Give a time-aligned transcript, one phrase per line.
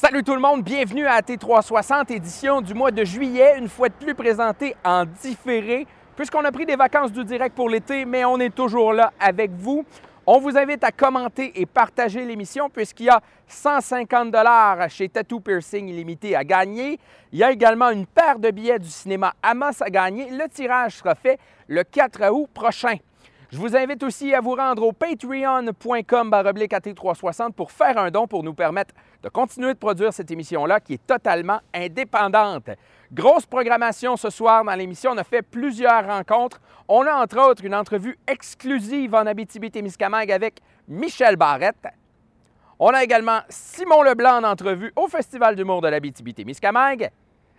[0.00, 3.94] Salut tout le monde, bienvenue à T360, édition du mois de juillet, une fois de
[3.94, 8.38] plus présentée en différé, puisqu'on a pris des vacances du direct pour l'été, mais on
[8.38, 9.84] est toujours là avec vous.
[10.24, 15.40] On vous invite à commenter et partager l'émission puisqu'il y a 150 dollars chez Tattoo
[15.40, 17.00] Piercing Illimité à gagner.
[17.32, 20.30] Il y a également une paire de billets du cinéma Amos à gagner.
[20.30, 22.98] Le tirage sera fait le 4 août prochain.
[23.50, 28.42] Je vous invite aussi à vous rendre au patreon.com AT360 pour faire un don pour
[28.42, 32.68] nous permettre de continuer de produire cette émission-là qui est totalement indépendante.
[33.10, 35.12] Grosse programmation ce soir dans l'émission.
[35.12, 36.60] On a fait plusieurs rencontres.
[36.88, 41.88] On a entre autres une entrevue exclusive en Abitibi-Témiscamingue avec Michel Barrette.
[42.78, 47.08] On a également Simon Leblanc en entrevue au Festival d'humour de l'Abitibi-Témiscamingue.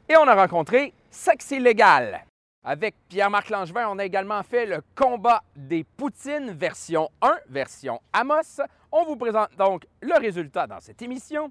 [0.08, 2.29] Et on a rencontré Sexy Légal.
[2.64, 8.62] Avec Pierre-Marc Langevin, on a également fait le combat des Poutines version 1, version Amos.
[8.92, 11.50] On vous présente donc le résultat dans cette émission.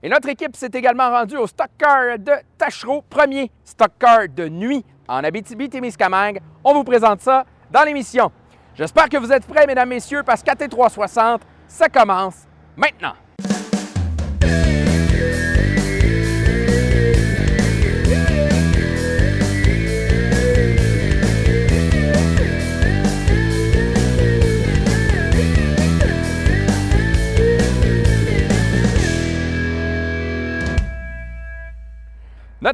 [0.00, 4.48] Et notre équipe s'est également rendue au Stock Car de Tachereau, premier Stock Car de
[4.48, 6.40] nuit en Abitibi-Témiscamingue.
[6.62, 8.30] On vous présente ça dans l'émission.
[8.76, 12.46] J'espère que vous êtes prêts, mesdames, messieurs, parce qu'AT 360, ça commence
[12.76, 13.14] maintenant.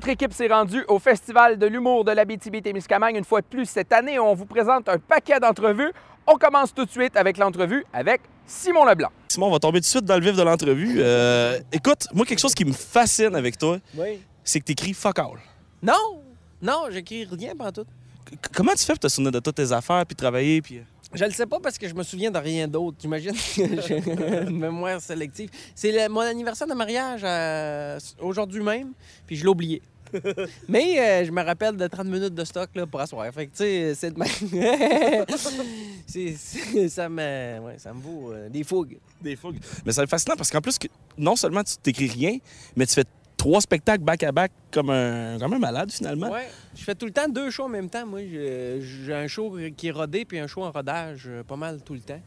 [0.01, 3.93] Notre équipe s'est rendue au Festival de l'humour de l'Abitibi-Témiscamingue une fois de plus cette
[3.93, 4.19] année.
[4.19, 5.93] On vous présente un paquet d'entrevues.
[6.27, 9.11] On commence tout de suite avec l'entrevue avec Simon Leblanc.
[9.29, 11.01] Simon, on va tomber tout de suite dans le vif de l'entrevue.
[11.03, 14.23] Euh, écoute, moi, quelque chose qui me fascine avec toi, Oui.
[14.43, 15.37] c'est que tu écris fuck all.
[15.83, 16.23] Non!
[16.63, 17.85] Non, j'écris rien pendant tout.
[18.31, 20.81] C- comment tu fais pour te souvenir de toutes tes affaires, puis travailler, puis...
[21.13, 22.99] Je le sais pas parce que je me souviens de rien d'autre.
[23.01, 25.51] J'imagine que j'ai une mémoire sélective.
[25.75, 28.93] C'est mon anniversaire de mariage euh, aujourd'hui même,
[29.27, 29.83] puis je l'ai oublié.
[30.69, 33.33] Mais euh, je me rappelle de 30 minutes de stock là, pour asseoir.
[33.33, 34.19] Fait que, tu sais, c'est de
[36.89, 38.99] ça, me, ouais, ça me vaut euh, des fougues.
[39.21, 39.61] Des fougues.
[39.85, 42.39] Mais c'est fascinant parce qu'en plus, que non seulement tu t'écris rien,
[42.77, 43.05] mais tu fais
[43.41, 46.31] trois spectacles back-à-back comme un, comme un malade, finalement.
[46.31, 46.47] Ouais,
[46.77, 48.05] je fais tout le temps deux shows en même temps.
[48.07, 51.81] Moi, j'ai un show qui est rodé puis un show en rodage euh, pas mal
[51.83, 52.21] tout le temps.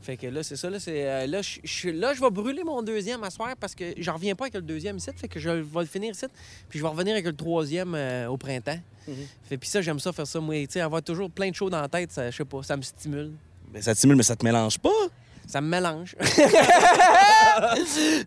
[0.00, 0.70] Fait que là, c'est ça.
[0.70, 3.74] Là, c'est, euh, là, je, je- là, je vais brûler mon deuxième à soir parce
[3.74, 5.10] que j'en reviens pas avec le deuxième ici.
[5.16, 6.26] Fait que je vais le finir ici.
[6.68, 8.78] Puis je vais revenir avec le troisième euh, au printemps.
[9.08, 9.14] Mhm.
[9.42, 10.38] Fait puis ça, j'aime ça faire ça.
[10.38, 12.62] Moi, tu sais, avoir toujours plein de shows dans la tête, ça, je sais pas,
[12.62, 13.32] ça me stimule.
[13.74, 14.88] Mais ça te stimule, mais ça te mélange pas?
[15.50, 16.14] Ça me mélange.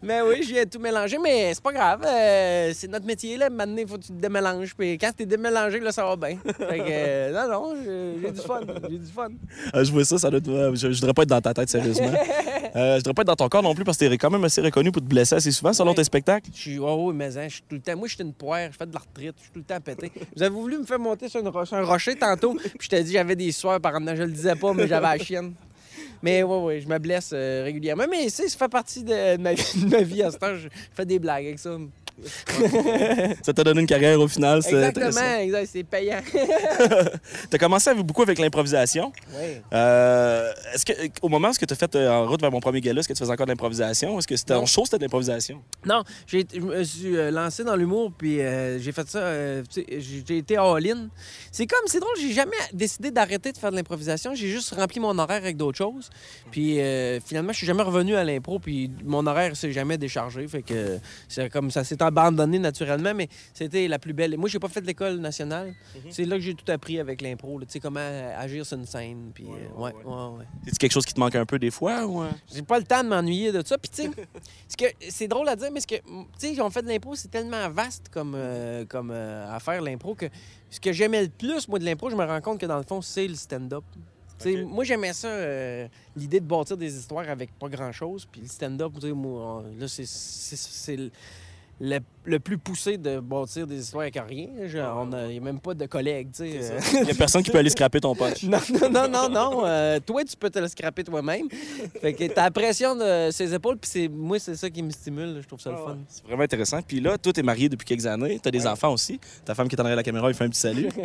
[0.02, 2.02] mais oui, je viens tout mélanger, mais c'est pas grave.
[2.06, 3.50] euh, c'est notre métier, là.
[3.50, 4.74] Maintenant, il faut que tu te démélanges.
[4.76, 6.38] Puis quand t'es démélangé, là, ça va bien.
[6.58, 8.62] Fait que, euh, non, non, j'ai j'ai du fun.
[8.90, 9.30] J'ai du fun.
[9.76, 10.72] Euh, je vois ça, ça doit être...
[10.76, 12.12] je, je voudrais pas être dans ta tête, sérieusement.
[12.74, 14.46] Euh, je voudrais pas être dans ton corps non plus parce que t'es quand même
[14.46, 15.96] assez reconnu pour te blesser assez souvent selon Ouais.
[15.98, 16.50] tes spectacles.
[16.56, 17.98] Je suis, oh, oui, mais hein, je suis tout le temps.
[17.98, 19.82] Moi, je suis une poire, je fais de la retraite, je suis tout le temps
[19.82, 20.10] pété.
[20.38, 22.88] Vous avez voulu me faire monter sur, une ro- sur un rocher tantôt, puis je
[22.88, 24.16] t'ai dit j'avais des sueurs par dedans.
[24.16, 25.52] Je le disais pas, mais j'avais la chienne.
[26.24, 28.06] Mais oui, oui, je me blesse euh, régulièrement.
[28.10, 30.56] Mais ça fait partie de ma vie, de ma vie à ce temps.
[30.56, 31.78] Je fais des blagues avec ça.
[33.44, 34.76] Ça t'a donné une carrière au final, c'est.
[34.76, 36.22] Exactement, exact, c'est payant.
[37.50, 39.12] T'as commencé avec- beaucoup avec l'improvisation.
[39.34, 39.58] oui.
[39.74, 42.82] Euh, est-ce que, au moment où tu as fait euh, en route vers mon premier
[42.82, 44.18] gala, est-ce que tu faisais encore de l'improvisation?
[44.18, 45.62] Est-ce que c'était en show, c'était de l'improvisation?
[45.86, 49.34] Non, j'ai, je me suis euh, lancé dans l'humour, puis euh, j'ai fait ça.
[49.70, 51.10] tu j'ai, été all-in.
[51.52, 54.36] C'est comme, c'est drôle, j'ai jamais décidé d'arrêter de faire de l'improvisation.
[54.36, 56.10] J'ai juste rempli mon horaire avec d'autres choses.
[56.52, 56.80] Puis
[57.26, 60.48] finalement, je suis jamais revenu à l'impro, puis mon horaire s'est jamais déchargé.
[60.48, 64.38] Fait que c'est comme ça s'est abandonné naturellement, mais c'était la plus belle.
[64.38, 65.74] Moi, j'ai pas fait de l'école nationale.
[66.10, 67.60] C'est là que j'ai tout appris avec l'impro.
[67.62, 68.00] Tu sais, comment
[68.38, 69.32] agir sur une scène.
[69.34, 70.04] Puis, euh, ouais, ouais,
[70.40, 70.46] ouais.
[70.68, 72.06] C'est quelque chose qui te manque un peu des fois?
[72.06, 72.24] Ou...
[72.24, 72.30] euh?
[72.54, 73.78] J'ai pas le temps de m'ennuyer de ça.
[73.78, 74.04] Puis, tu
[74.68, 77.30] sais, c'est drôle à dire, mais ce que, tu sais, on fait de l'impro, c'est
[77.30, 80.26] tellement vaste comme, euh, comme euh, à faire l'impro que
[80.70, 82.84] ce que j'aimais le plus, moi, de l'impro, je me rends compte que dans le
[82.84, 83.84] fond, c'est le stand-up.
[84.40, 84.70] Tu sais, Ok.
[84.72, 88.28] Moi, j'aimais ça, euh, l'idée de bâtir des histoires avec pas grand-chose.
[88.32, 91.12] Puis le stand-up, là, c'est-
[91.82, 94.48] c'est le, plus poussé de bâtir des histoires avec rien.
[94.68, 96.60] Genre, on a- Il n'y a même pas de collègues, tu sais.
[97.02, 98.44] Il y a personne qui peut aller scraper ton punch.
[98.52, 99.62] Non, non, non, non, non.
[99.66, 101.48] Euh, toi, tu peux te le scraper toi-même.
[102.02, 104.90] Fait que t'as la pression de ses épaules, puis c'est moi, c'est ça qui me
[104.92, 105.40] stimule.
[105.42, 105.98] Je trouve ça le fun.
[106.10, 106.82] C'est vraiment intéressant.
[106.82, 108.40] Puis là, toi, t'es marié depuis quelques années.
[108.42, 109.20] T'as des enfants aussi.
[109.46, 110.90] Ta femme qui est en arrière de la caméra, il fait un petit salut.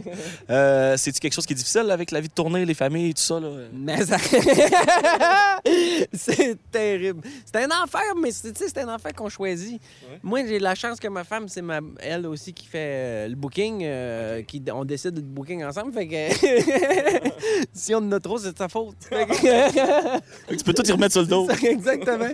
[0.50, 3.14] Euh, C'est-tu quelque chose qui est difficile là, avec la vie de tournée, les familles,
[3.14, 3.40] tout ça?
[3.40, 3.48] Là?
[3.72, 4.16] Mais ça-
[6.12, 7.22] c'est terrible.
[7.44, 9.80] C'est un enfer, mais c'est tu sais, c'est un enfer qu'on choisit.
[10.08, 10.18] Ouais.
[10.22, 13.34] Moi, j'ai la chance que ma femme, c'est ma, elle aussi qui fait euh, le
[13.34, 13.80] booking.
[13.84, 15.92] euh, qui, on décide de booking ensemble.
[15.92, 17.30] Fait que
[17.72, 18.96] si on en a trop, c'est de sa faute.
[19.08, 21.48] Fait que- Fait que tu peux tout y remettre sur le dos.
[21.50, 22.28] Exactement.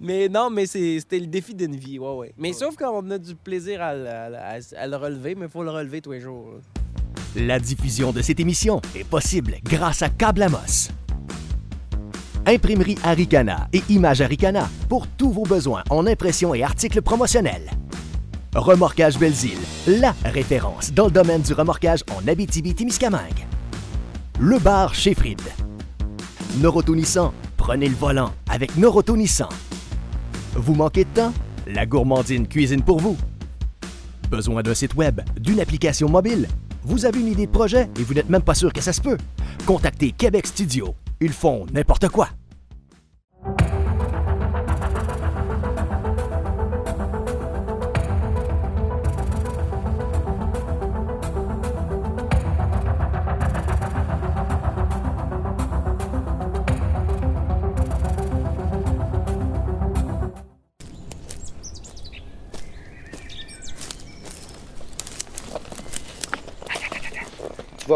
[0.00, 1.98] Mais non, mais c'est- c'était le défi d'une vie.
[1.98, 2.32] Ouais, ouais.
[2.36, 5.46] Mais sauf qu'on a du plaisir à, le- à le- à- à le relever, mais
[5.46, 6.52] il faut le relever tous les jours.
[6.52, 7.42] là.
[7.46, 10.88] La diffusion de cette émission est possible grâce à Câble Amos.
[12.46, 17.68] Imprimerie Aricana et Image Aricana pour tous vos besoins en impression et articles promotionnels.
[18.56, 23.44] Remorquage Belzile, la référence dans le domaine du remorquage en Abitibi-Témiscamingue.
[24.40, 25.42] Le bar chez Fried.
[27.58, 29.14] Prenez le volant avec Noroto.
[30.54, 31.34] Vous manquez de temps?
[31.66, 33.18] La gourmandine cuisine pour vous.
[34.30, 36.48] Besoin d'un site web, d'une application mobile?
[36.82, 39.02] Vous avez une idée de projet et vous n'êtes même pas sûr que ça se
[39.02, 39.18] peut?
[39.66, 40.94] Contactez Québec Studio.
[41.20, 42.30] Ils font n'importe quoi.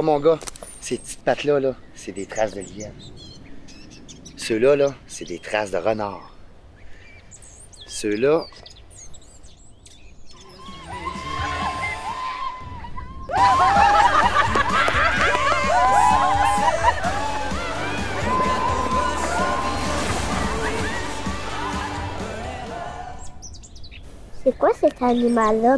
[0.01, 0.39] Tu vois, mon gars,
[0.81, 2.95] ces petites pattes-là, là, c'est des traces de lièvre.
[4.35, 6.35] Ceux-là, là, c'est des traces de renard.
[7.87, 8.47] Ceux-là.
[24.43, 25.77] C'est quoi cet animal-là?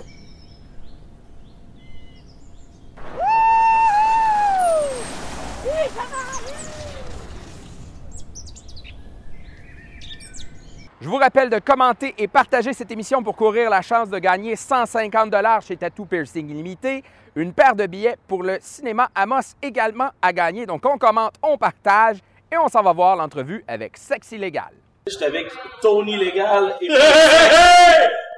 [11.00, 14.56] Je vous rappelle de commenter et partager cette émission pour courir la chance de gagner
[14.56, 15.32] 150
[15.64, 17.04] chez Tattoo Piercing Illimité,
[17.36, 20.66] une paire de billets pour le cinéma Amos également à gagner.
[20.66, 22.16] Donc on commente, on partage
[22.50, 24.72] et on s'en va voir l'entrevue avec Sexy Légal.
[25.06, 25.46] J'étais avec
[25.80, 26.88] Tony Légal et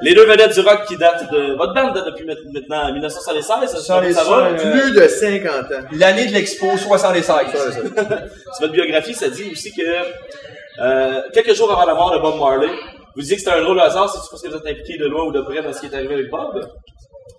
[0.03, 3.71] les deux vedettes du rock qui datent de votre bande date depuis maintenant 1976.
[3.71, 4.53] Ça, ça va?
[4.53, 5.87] Plus de 50 ans.
[5.93, 7.47] L'année de l'expo 76.
[7.51, 7.83] Sur
[8.61, 9.83] votre biographie, ça dit aussi que
[10.81, 12.71] euh, quelques jours avant la mort de Bob Marley,
[13.15, 15.25] vous disiez que c'était un drôle hasard, c'est parce que vous êtes impliqué de loin
[15.25, 16.67] ou de près dans ce qui est arrivé avec Bob?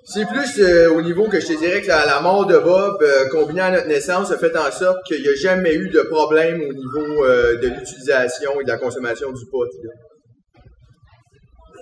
[0.08, 3.02] C'est plus euh, au niveau que je te dirais que la, la mort de Bob,
[3.02, 6.02] euh, combinée à notre naissance, a fait en sorte qu'il n'y a jamais eu de
[6.02, 9.66] problème au niveau euh, de l'utilisation et de la consommation du pot.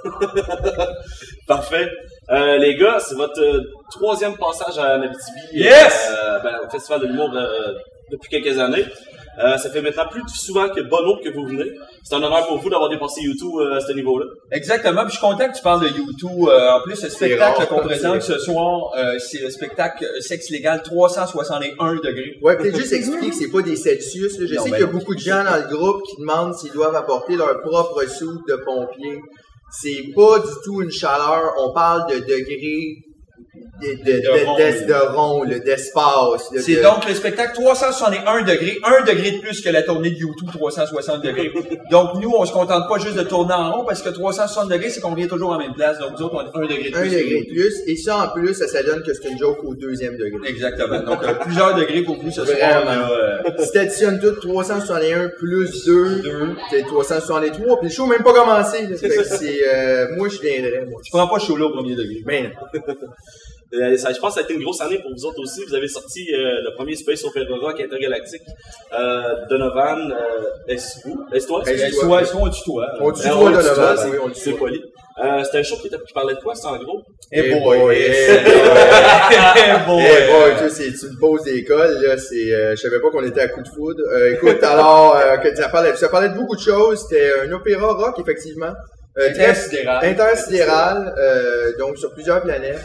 [1.48, 1.90] Parfait.
[2.30, 3.42] Les gars, c'est votre
[3.92, 5.42] troisième passage à Nabitibi.
[5.54, 6.10] Yes!
[6.44, 7.30] Ben, au Festival de l'humour
[8.10, 8.86] depuis quelques années.
[9.40, 11.72] Euh, ça fait maintenant plus souvent que Bono que vous venez.
[12.04, 14.26] C'est un honneur pour vous d'avoir dépassé YouTube euh, à ce niveau-là.
[14.52, 15.02] Exactement.
[15.06, 16.48] Puis je suis content que tu parles de YouTube.
[16.48, 20.50] Euh, en plus, le spectacle qu'on c'est présente ce soir, euh, c'est le spectacle Sexe
[20.52, 22.38] légal 361 degrés.
[22.42, 24.40] Ouais, peut-être juste expliquer que c'est pas des Celsius.
[24.40, 24.46] là.
[24.48, 26.54] Je Non, sais ben qu'il y a beaucoup de gens dans le groupe qui demandent
[26.56, 29.20] s'ils doivent apporter leur propre soude de pompier.
[29.72, 31.54] C'est pas du tout une chaleur.
[31.58, 32.98] On parle de degrés
[33.56, 34.04] de,
[35.46, 36.50] de, d'espace.
[36.58, 40.50] C'est donc le spectacle 361 degrés, un degré de plus que la tournée de YouTube
[40.52, 41.52] 360 degrés.
[41.92, 44.90] donc nous, on se contente pas juste de tourner en rond parce que 360 degrés,
[44.90, 46.00] c'est qu'on vient toujours en même place.
[46.00, 47.10] Donc nous autres, on a un degré de plus.
[47.10, 47.82] que degré de plus.
[47.88, 50.50] Et ça, en plus, ça, ça donne que c'est une joke au deuxième degré.
[50.50, 51.02] Exactement.
[51.02, 52.84] Donc euh, plusieurs degrés pour vous ce soir.
[52.88, 58.34] Euh, Si t'additionnes tout 361 plus 2, c'est 363, puis le show n'a même pas
[58.34, 58.88] commencé.
[59.68, 61.02] euh, moi, je viendrais, moi.
[61.04, 62.24] tu prends pas chaud là au premier degré.
[63.74, 65.64] Euh, ça, je pense que ça a été une grosse année pour vous autres aussi.
[65.68, 68.44] Vous avez sorti euh, le premier Space Opera Rock intergalactique.
[68.98, 71.20] Euh, Donovan, euh, est-ce vous?
[71.34, 71.64] Est-ce toi?
[71.66, 72.88] Est-ce Est-ce toi, est-ce qu'on tutoie?
[73.00, 74.82] on tutoie on le Donovan, tutoie, oui, on c'est poli.
[75.24, 77.02] Euh, c'était un show qui, qui parlait de quoi, c'est en gros?
[77.32, 80.04] Eh Eh boy, boy, eh eh boy.
[80.04, 83.10] Eh boy, tu sais, c'est c'est une pause d'école, là, c'est, euh, je savais pas
[83.10, 84.02] qu'on était à coup de foudre.
[84.12, 87.52] Euh, écoute, alors, euh, que ça parlait, ça parlait de beaucoup de choses, c'était un
[87.52, 88.74] opéra rock, effectivement.
[89.20, 90.04] Euh, Intersidéral.
[90.06, 92.80] intersidéral, euh, donc sur plusieurs planètes,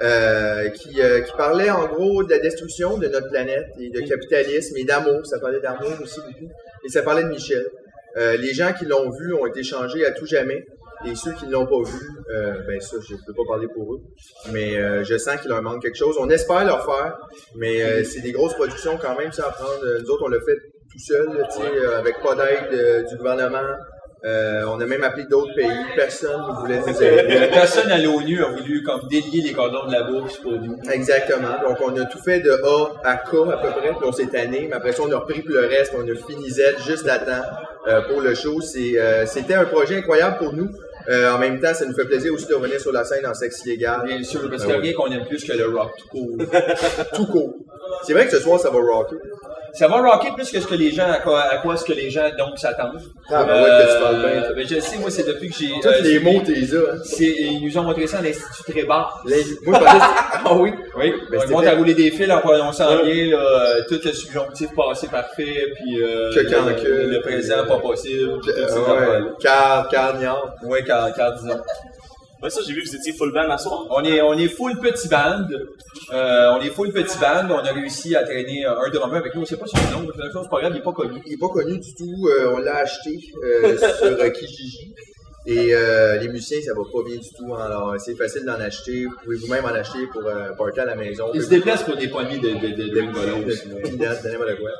[0.00, 4.00] euh, qui, euh, qui parlait en gros de la destruction de notre planète et de
[4.00, 5.26] capitalisme et d'amour.
[5.26, 6.50] Ça parlait d'amour aussi beaucoup.
[6.84, 7.64] Et ça parlait de Michel.
[8.16, 10.64] Euh, les gens qui l'ont vu ont été changés à tout jamais.
[11.04, 13.66] Et ceux qui ne l'ont pas vu, euh, ben ça, je ne peux pas parler
[13.74, 14.00] pour eux.
[14.52, 16.16] Mais euh, je sens qu'il leur manque quelque chose.
[16.18, 17.18] On espère leur faire,
[17.56, 19.84] mais euh, c'est des grosses productions quand même, ça à prendre.
[20.00, 20.58] Nous autres, on l'a fait
[20.90, 23.74] tout seul, là, tu sais, avec pas d'aide du gouvernement.
[24.24, 25.68] Euh, on a même appelé d'autres pays.
[25.96, 27.48] Personne ne voulait nous aider.
[27.52, 30.78] Personne à l'ONU a voulu comme délier les cordons de la bourse pour nous.
[30.90, 31.56] Exactement.
[31.66, 34.68] Donc, on a tout fait de A à K à peu près, on s'est tanné.
[34.68, 37.18] Mais après ça, on a repris pour le reste, on a fini Z juste à
[37.18, 37.42] temps
[37.88, 38.60] euh, pour le show.
[38.60, 40.70] C'est, euh, c'était un projet incroyable pour nous.
[41.08, 43.34] Euh, en même temps, ça nous fait plaisir aussi de revenir sur la scène en
[43.34, 44.02] sexe illégal.
[44.06, 46.08] Bien sûr, parce Ben qu'il n'y a rien qu'on aime plus que le rock tout
[46.08, 46.36] court.
[47.14, 47.54] Tout court.
[48.04, 49.16] C'est vrai que ce soir, ça va rocker.
[49.74, 51.94] Ça va rocker plus que ce que les gens, à quoi, à quoi ce que
[51.94, 53.00] les gens donc s'attendent.
[53.30, 54.52] Ah, ben ouais, que tu parles bien.
[54.54, 55.68] ben, je le sais, moi, c'est depuis que j'ai.
[55.80, 56.80] Tous euh, les mots, t'es là.
[56.92, 56.98] hein.
[57.04, 59.22] c'est- Ils nous ont montré ça à l'Institut Trébar.
[59.26, 60.72] Les- Moi, je pensais que c'était- Ah oui?
[60.98, 63.98] Oui, Ben, on c'était monte à rouler des fils en prononçant bien, là, euh, tout
[64.04, 68.40] le subjonctif passé parfait, puis euh, Que quand le, que- le présent pas possible.
[68.42, 69.20] puis toutes ces Euh, affaires-là.
[69.20, 69.26] ouais.
[69.40, 70.54] Car, carniard.
[70.64, 70.84] Ouais,
[72.42, 73.86] Ouais, ça, j'ai vu que vous étiez full band à soir.
[73.90, 75.46] On est, on est full petit band.
[76.12, 77.48] Euh, on est full petit band.
[77.48, 79.42] On a réussi à traîner euh, un drummer avec nous.
[79.42, 80.08] On sait pas son nom.
[80.08, 81.22] mais C'est pas grave, il est pas connu.
[81.24, 82.26] Il est pas connu du tout.
[82.28, 84.92] euh, on l'a acheté euh, sur Kijiji.
[85.44, 87.52] Et euh, les musiciens, ça va pas bien du tout.
[87.52, 87.64] hein.
[87.66, 89.06] Alors, c'est facile d'en acheter.
[89.06, 91.30] Vous pouvez vous-même en acheter pour euh, à la maison?
[91.34, 93.12] Il se déplace pour des poignées de, de, de, de,
[94.60, 94.70] quoi.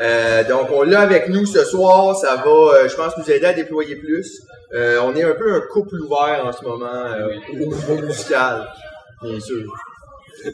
[0.00, 2.16] Euh, donc, on l'a avec nous ce soir.
[2.16, 4.40] Ça va, euh, je pense, nous aider à déployer plus.
[4.72, 7.04] On est un peu un couple ouvert en ce moment
[7.52, 8.68] au niveau musical,
[9.22, 9.64] bien sûr.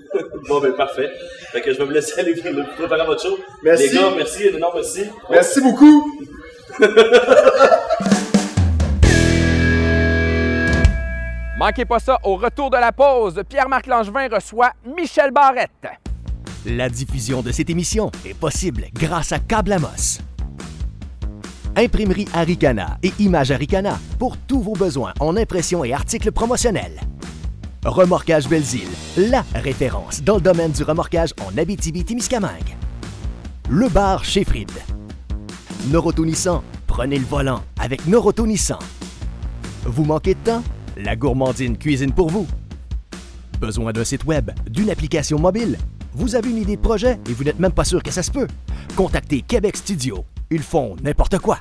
[0.48, 1.10] Bon, ben, parfait.
[1.52, 2.34] Fait que je vais me laisser aller
[2.76, 3.36] préparer votre show.
[3.62, 3.88] Merci.
[3.88, 5.04] Les gars, merci, énorme merci.
[5.30, 6.12] Merci beaucoup.
[11.60, 15.88] Manquez pas ça, au retour de la pause, Pierre-Marc Langevin reçoit Michel Barrette.
[16.64, 19.76] La diffusion de cette émission est possible grâce à Câble.
[21.76, 26.98] Imprimerie Aricana et Image Aricana pour tous vos besoins en impression et articles promotionnels.
[27.84, 28.88] Remorquage Belzile,
[29.18, 32.74] la référence dans le domaine du remorquage en Abitibi-Témiscamingue.
[33.68, 34.72] Le bar chez Fried.
[36.86, 38.78] Prenez le volant avec Noroto Nissan.
[39.84, 40.62] Vous manquez de temps?
[41.04, 42.46] La gourmandine cuisine pour vous.
[43.58, 45.78] Besoin d'un site web, d'une application mobile?
[46.12, 48.30] Vous avez une idée de projet et vous n'êtes même pas sûr que ça se
[48.30, 48.46] peut?
[48.96, 50.26] Contactez Québec Studio.
[50.50, 51.60] Ils font n'importe quoi.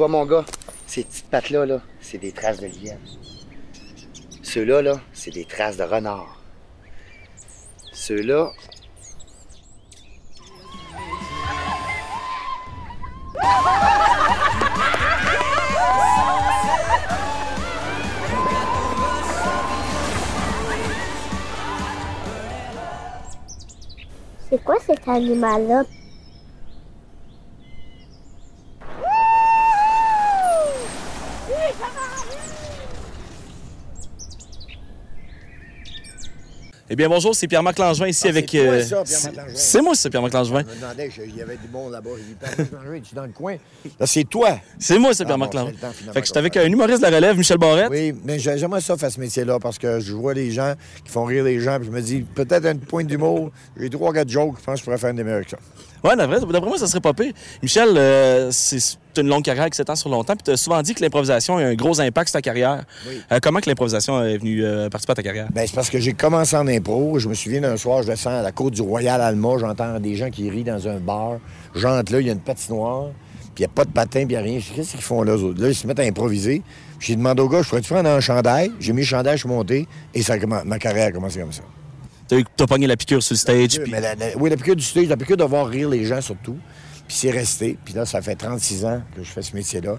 [0.00, 0.46] Vois, mon gars,
[0.86, 2.98] ces petites pattes-là, là, c'est des traces de lièvre.
[4.42, 6.40] Ceux-là, là, c'est des traces de renard.
[7.92, 8.50] Ceux-là.
[24.48, 25.82] C'est quoi cet animal-là?
[36.92, 38.48] Eh bien, bonjour, c'est Pierre-Marc Langevin ici Ah, avec.
[38.50, 39.52] c'est euh, Pierre-Marc c'est- Langevin.
[39.54, 40.64] C'est moi, ça, Pierre-Marc Langevin.
[40.68, 42.10] Je me demandais, il y avait du monde là-bas.
[42.16, 43.56] J'ai dit, Pierre-Marc Langevin, es-tu dans le coin?
[44.00, 44.58] Là, c'est toi.
[44.76, 45.72] C'est moi, Ah, Pierre-Marc Langevin.
[45.76, 47.58] c'est temps, finalement, Fait que je suis qu'on avec un humoriste de la relève, Michel
[47.58, 47.90] Barrette.
[47.92, 51.12] Oui, mais j'ai- j'aimerais ça faire ce métier-là parce que je vois les gens qui
[51.12, 54.28] font rire les gens, puis je me dis, peut-être une pointe d'humour, j'ai trois, quatre
[54.28, 55.58] jokes, je pense que je pourrais faire une ça.
[56.04, 57.32] Ouais, d'après, d'après moi, ça serait pas pire.
[57.62, 60.94] Michel, euh, c'est une longue carrière qui s'étend sur longtemps, puis tu as souvent dit
[60.94, 62.84] que l'improvisation a un gros impact sur ta carrière.
[63.06, 63.20] Oui.
[63.32, 65.48] Euh, comment que l'improvisation est venue euh, participer à ta carrière?
[65.52, 67.18] Ben, c'est parce que j'ai commencé en impro.
[67.18, 70.14] Je me souviens d'un soir, je descends à la côte du Royal Alma, j'entends des
[70.14, 71.38] gens qui rient dans un bar.
[71.74, 73.08] J'entre là, il y a une patinoire,
[73.40, 74.58] puis il n'y a pas de patin, puis il n'y a rien.
[74.58, 75.60] Je dis, Qu'est-ce qu'ils font là, autres?
[75.60, 76.62] Là, ils se mettent à improviser.
[76.98, 78.70] J'ai demandé au gars, je pourrais-tu prendre un chandail?
[78.78, 81.62] J'ai mis le chandail, je suis monté, et ça, ma carrière a commencé comme ça.
[82.56, 85.06] T'as pogné la piqûre sur le stage, Mais la- la- oui, la piqûre du stage,
[85.08, 86.56] la piqûre de voir rire les gens surtout.
[87.08, 87.76] Puis c'est resté.
[87.84, 89.98] Puis là, ça fait 36 ans que je fais ce métier-là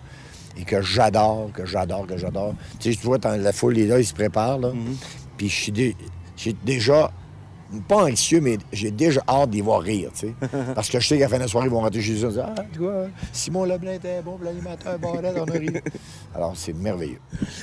[0.58, 2.56] et que j'adore, que j'adore, que j'adore.
[2.80, 4.72] Tu sais, tu vois, la foule est là, ils se préparent, là.
[5.38, 5.96] Puis je suis dé-
[6.38, 7.12] j'ai déjà,
[7.88, 10.34] pas anxieux, mais j'ai déjà hâte d'y voir rire, tu sais.
[10.75, 12.30] Parce que je sais qu'à la fin de la soirée, ils vont rentrer chez eux
[12.30, 15.70] et dire Ah, tu vois, Simon Leblanc était bon, puis l'animateur Barrette, on a ri.
[16.36, 17.20] Alors, c'est merveilleux.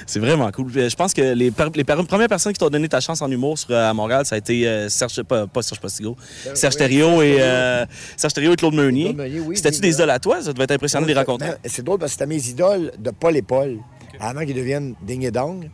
[0.06, 0.70] c'est vraiment cool.
[0.72, 3.70] Je pense que les, les premières personnes qui t'ont donné ta chance en humour sur,
[3.70, 6.16] euh, à Montréal, ça a été euh, Serge, pas, pas Serge Postigo,
[6.54, 7.86] Serge oui, Thériault et, Serge euh,
[8.16, 9.04] Serge Thériault et Claude Meunier.
[9.04, 10.42] Claude Meunier, oui, C'était-tu des idoles à toi?
[10.42, 11.48] Ça devait être impressionnant de les rencontrer.
[11.48, 13.78] Non, C'est drôle parce que c'était mes idoles de Paul et Paul,
[14.20, 15.70] avant qu'ils deviennent ding et dong.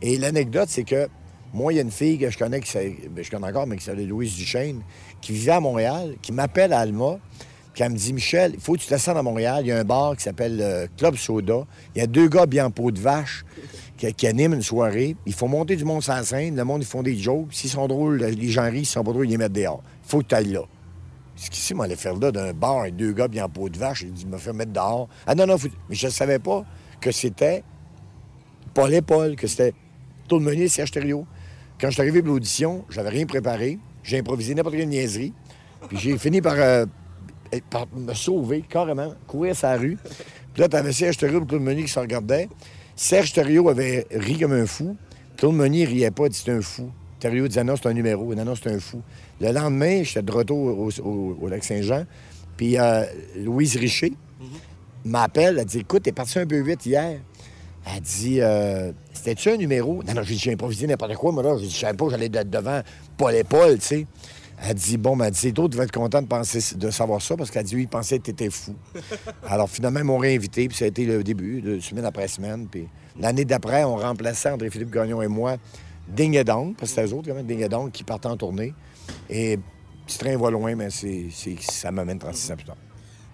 [0.00, 1.08] Et l'anecdote, c'est que
[1.52, 3.84] moi, il y a une fille que je connais, ben, je connais encore, mais qui
[3.84, 4.82] s'appelle Louise Duchesne,
[5.20, 7.18] qui vivait à Montréal, qui m'appelle à Alma,
[7.78, 9.62] puis elle me dit Michel, il faut que tu descendes à Montréal.
[9.64, 11.64] Il y a un bar qui s'appelle euh, Club Soda.
[11.94, 13.44] Il y a deux gars bien en peau de vache
[13.96, 15.14] qui, animent une soirée.
[15.26, 16.56] Il faut monter du monde la scène.
[16.56, 17.52] Le monde, ils font des jokes.
[17.52, 18.78] S'ils sont drôles, les gens rient.
[18.78, 19.80] S'ils sont pas drôles, ils les mettent dehors.
[20.04, 20.62] Il faut que tu ailles là.
[21.36, 24.02] Ce qui m'allait faire là d'un bar avec deux gars bien en peau de vache,
[24.02, 25.08] il me fait mettre dehors.
[25.24, 25.54] Ah non, non,
[25.88, 26.64] mais je ne savais pas
[27.00, 27.62] que c'était
[28.74, 29.72] Paul et Paul, que c'était
[30.26, 31.26] Claude Meunier, Serge Thériault.
[31.80, 33.78] Quand je suis arrivé pour l'audition, j'avais rien préparé.
[34.02, 35.32] j'ai improvisé n'importe quelle niaiserie.
[35.88, 36.86] Puis j'ai fini par, euh,
[37.70, 39.96] par me sauver carrément, courir sa rue.
[40.54, 42.48] Puis là, t'avais Serge Thériault et Claude Meunier qui se regardaient.
[42.96, 44.96] Serge Thériault avait ri comme un fou.
[45.36, 46.90] Claude Meunier riait pas, il dit c'est un fou.
[47.20, 48.34] Thériault disait non, c'est un numéro.
[48.34, 49.02] Non, non, c'est un fou.
[49.40, 52.04] Le lendemain, j'étais de retour au, au- au lac Saint-Jean.
[52.56, 53.04] Puis euh,
[53.36, 54.12] Louise Richer
[55.04, 55.58] m'appelle.
[55.60, 57.20] Elle dit Écoute, t'es parti un peu vite hier.
[57.94, 60.02] Elle dit euh, C'était-tu un numéro?
[60.02, 61.56] Non, non, j'ai dit J'ai improvisé n'importe quoi, moi là.
[61.58, 62.80] J'ai dit Je savais pas que j'allais être devant
[63.16, 64.06] Paul et Paul, tu sais.
[64.62, 67.36] Elle dit Bon, ben, elle dit, tu vas être content de, penser, de savoir ça
[67.36, 68.74] parce qu'elle dit Oui, il pensait que t'étais fou.
[69.48, 72.66] Alors finalement, ils m'ont réinvité, puis ça a été le début, de semaine après semaine.
[72.70, 72.88] Puis
[73.20, 75.56] l'année d'après, on remplaçait André-Philippe Gagnon et moi
[76.08, 78.28] Ding et Dong, parce que c'était eux autres, quand même, Ding et Dong, qui partaient
[78.28, 78.74] en tournée.
[79.30, 79.58] Et
[80.06, 82.76] petit train va loin, mais c'est, c'est- ça m'amène 36 ans plus tard.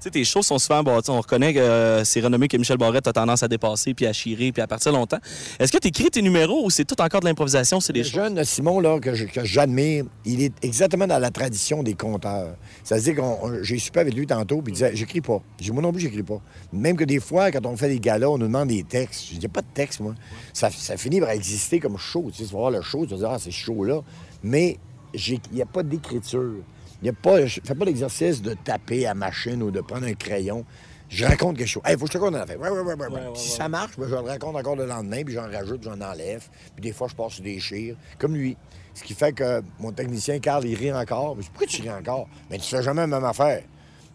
[0.04, 1.08] Tu sais, tes shows sont souvent bâtis.
[1.08, 4.12] On reconnaît que euh, c'est renommé que Michel Barrette a tendance à dépasser puis à
[4.12, 5.16] chirer puis à partir longtemps.
[5.58, 7.80] Est-ce que tu écris tes numéros ou c'est tout encore de l'improvisation?
[7.80, 8.12] C'est des Le choses?
[8.12, 12.54] jeune Simon, là, que, j'admire, il est exactement dans la tradition des conteurs.
[12.82, 15.40] C'est-à-dire que j'ai super avec lui tantôt, puis il disait J'écris pas.
[15.58, 16.42] J'ai Moi non plus, j'écris pas.
[16.70, 19.24] Même que des fois, quand on fait des galas, on nous demande des textes.
[19.32, 20.14] Je dis pas de texte, moi.
[20.52, 22.26] Ça, ça finit par exister comme show.
[22.30, 24.02] Tu sais, tu vas voir le show, tu vas dire Ah, c'est chaud-là.
[24.42, 24.76] Mais
[25.14, 26.56] j'ai- il n'y a pas d'écriture.
[27.04, 30.06] Il y a pas, je fais pas l'exercice de taper à machine ou de prendre
[30.06, 30.64] un crayon.
[31.10, 31.82] Je raconte quelque chose.
[31.86, 32.58] Il faut que je te raconte une affaire.
[32.58, 33.20] Ouais, ouais, ouais, ouais, ouais.
[33.34, 36.48] si ça marche, ben, je le raconte encore le lendemain, puis j'en rajoute, j'en enlève.
[36.74, 38.56] Puis des fois, je passe sur des chires, comme lui.
[38.94, 41.36] Ce qui fait que mon technicien, Carl, il rit encore.
[41.36, 42.26] Je dis, pourquoi tu ris encore?
[42.50, 43.62] Mais tu fais jamais la même affaire.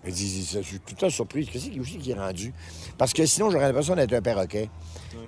[0.04, 1.46] Il dit, je suis tout le temps surpris.
[1.46, 2.52] Qu'est-ce qui qui est rendu?
[2.98, 4.68] Parce que sinon, j'aurais l'impression d'être un perroquet.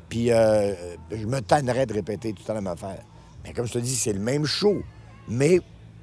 [0.09, 0.73] Puis euh,
[1.11, 3.03] je me tannerais de répéter tout le temps la même affaire.
[3.43, 4.81] Mais comme je te dis, c'est le même show.
[5.27, 5.59] Mais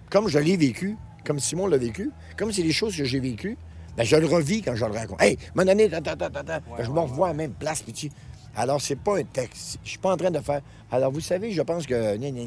[0.09, 3.57] comme je l'ai vécu, comme Simon l'a vécu, comme c'est des choses que j'ai vécues,
[3.97, 5.21] ben, je le revis quand je le raconte.
[5.21, 6.29] Hey, mon année, ta, ta, ta.
[6.31, 8.11] Ben, je me revois à la même place, petit.
[8.57, 9.79] Alors, c'est pas un texte.
[9.85, 10.63] Je suis pas en train de faire.
[10.91, 12.17] Alors, vous savez, je pense que.
[12.17, 12.45] Gna, gna,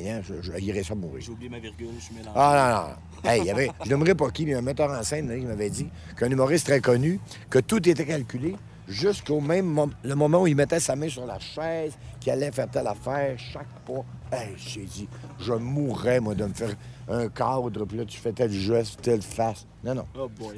[0.00, 1.22] gna, je, je irais ça mourir.
[1.22, 2.32] J'ai oublié ma virgule, je suis mélangé.
[2.34, 3.30] Ah non, non.
[3.30, 5.44] Hey, il y avait, je n'aimerais pas qui, mais un metteur en scène là, qui
[5.44, 5.86] m'avait dit
[6.18, 10.54] qu'un humoriste très connu, que tout était calculé jusqu'au même mom- le moment où il
[10.56, 14.04] mettait sa main sur la chaise, qu'il allait faire telle affaire, chaque pas.
[14.36, 15.08] Hey, j'ai dit,
[15.40, 16.74] je mourrais, moi, de me faire
[17.08, 19.66] un cadre, puis là, tu fais tel geste, telle face.
[19.84, 20.06] Non, non.
[20.18, 20.56] Oh boy.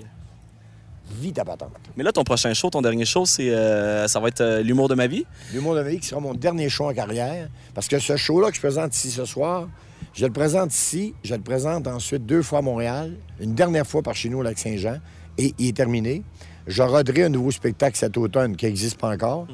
[1.21, 1.71] Vis ta patente.
[1.97, 4.89] Mais là, ton prochain show, ton dernier show, c'est, euh, ça va être euh, L'humour
[4.89, 5.25] de ma vie?
[5.53, 7.49] L'humour de ma vie qui sera mon dernier show en carrière.
[7.75, 9.69] Parce que ce show-là que je présente ici ce soir,
[10.15, 14.03] je le présente ici, je le présente ensuite deux fois à Montréal, une dernière fois
[14.03, 14.99] par chez nous au Lac-Saint-Jean,
[15.39, 16.23] et il est terminé.
[16.67, 19.47] Je roderai un nouveau spectacle cet automne qui n'existe pas encore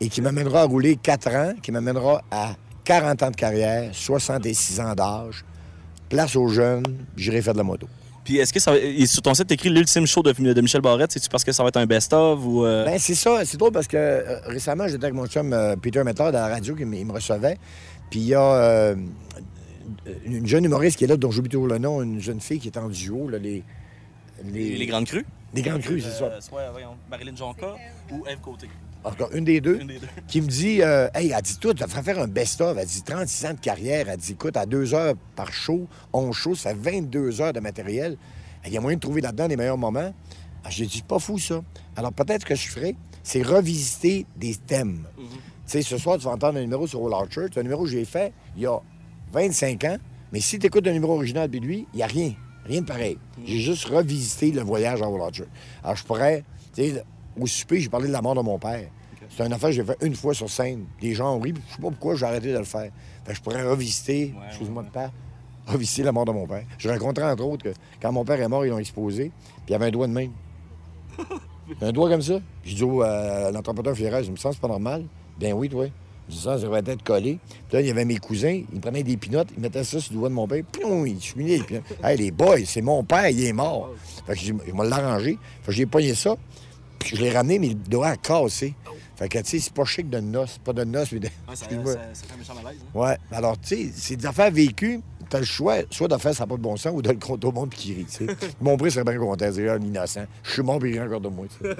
[0.00, 4.80] et qui m'amènera à rouler quatre ans, qui m'amènera à 40 ans de carrière, 66
[4.80, 5.44] ans d'âge,
[6.10, 6.84] place aux jeunes,
[7.16, 7.86] j'irai faire de la moto.
[8.22, 8.74] Puis est-ce que ça
[9.06, 11.10] sur ton site, t'écris l'ultime show de, de Michel Barrette?
[11.10, 12.66] C'est-tu parce que ça va être un best-of ou...
[12.66, 13.42] euh, Ben, c'est ça.
[13.46, 16.48] C'est drôle parce que euh, récemment, j'étais avec mon chum euh, Peter Mettard à la
[16.48, 17.56] radio qui me recevait.
[18.10, 18.96] Puis il y a euh,
[20.26, 22.68] une jeune humoriste qui est là, dont j'oublie toujours le nom, une jeune fille qui
[22.68, 23.64] est en duo, là, les,
[24.44, 25.24] les, les Grandes Crues?
[25.54, 26.40] Les Grandes Crues, c'est ça.
[26.40, 27.74] Soit, voyons, Marilyn Jonca
[28.12, 28.68] ou Eve Côté.
[29.04, 30.06] Encore une des deux, Une des deux.
[30.28, 32.76] qui me dit euh, Hey, elle dit, toi, tu devrais faire un best-of.
[32.78, 34.08] Elle dit 36 ans de carrière.
[34.08, 37.60] Elle dit, écoute, à deux heures par show, 11 shows, ça fait 22 heures de
[37.60, 38.16] matériel.
[38.66, 40.12] Il y a moyen de trouver là-dedans les meilleurs moments.
[40.64, 41.62] Ah, J'ai dit, pas fou, ça.
[41.96, 45.04] Alors, peut-être que je ferais, c'est revisiter des thèmes.
[45.16, 45.24] Tu
[45.64, 47.46] sais, ce soir, tu vas entendre un numéro sur Archer.
[47.52, 48.78] C'est un numéro que j'ai fait il y a
[49.32, 49.96] 25 ans.
[50.32, 52.34] Mais si tu écoutes un numéro original puis lui, il n'y a rien.
[52.66, 53.16] Rien de pareil.
[53.46, 55.44] J'ai juste revisité le voyage à All Archer.
[55.82, 57.02] Alors, je pourrais, tu sais,
[57.38, 58.88] au souper, j'ai parlé de la mort de mon père.
[59.36, 60.86] C'est une affaire que j'ai fait une fois sur scène.
[61.00, 62.90] Les gens ont ri, puis je sais pas pourquoi j'ai arrêté de le faire.
[63.24, 65.12] Fait que je pourrais revisiter, excuse-moi de père,
[65.66, 66.64] revisiter la mort de mon père.
[66.78, 69.74] Je raconterai entre autres que quand mon père est mort, ils l'ont exposé, puis il
[69.74, 70.32] avait un doigt de même.
[71.80, 72.40] un doigt comme ça.
[72.62, 75.04] Puis je dis au, euh, l'entrepreneur fédéral, je me sens c'est pas normal.
[75.38, 75.86] Ben oui, toi.
[76.28, 77.38] Je dis ça, ça devrait être collé.
[77.68, 80.12] Puis là, il y avait mes cousins, ils prenaient des pinottes, ils mettaient ça sur
[80.12, 81.84] le doigt de mon père, puis ils cheminaient les pinottes.
[82.04, 83.90] Hey, les boys, c'est mon père, il est mort.
[84.26, 85.38] Fait que j'ai- m'a l'arrangé.
[85.62, 86.36] Fait que j'ai pogné ça,
[87.00, 88.74] puis je l'ai ramené, mais le doigt a cassé.
[89.16, 91.28] Fait que, tu sais, c'est pas chic de noces, pas de noces, mais de...
[91.50, 91.94] Excuse-moi.
[91.94, 92.78] fait un méchant malaise.
[92.82, 92.98] hein?
[92.98, 95.00] Ouais, alors, tu sais, c'est des affaires vécues.
[95.30, 97.46] T'as le choix, soit de faire ça pas de bon sens ou de le compter
[97.46, 98.06] au monde qu'il rit.
[98.60, 100.24] Mon prix serait bien content, c'est un innocent.
[100.42, 101.46] Je suis mort rit encore de moi.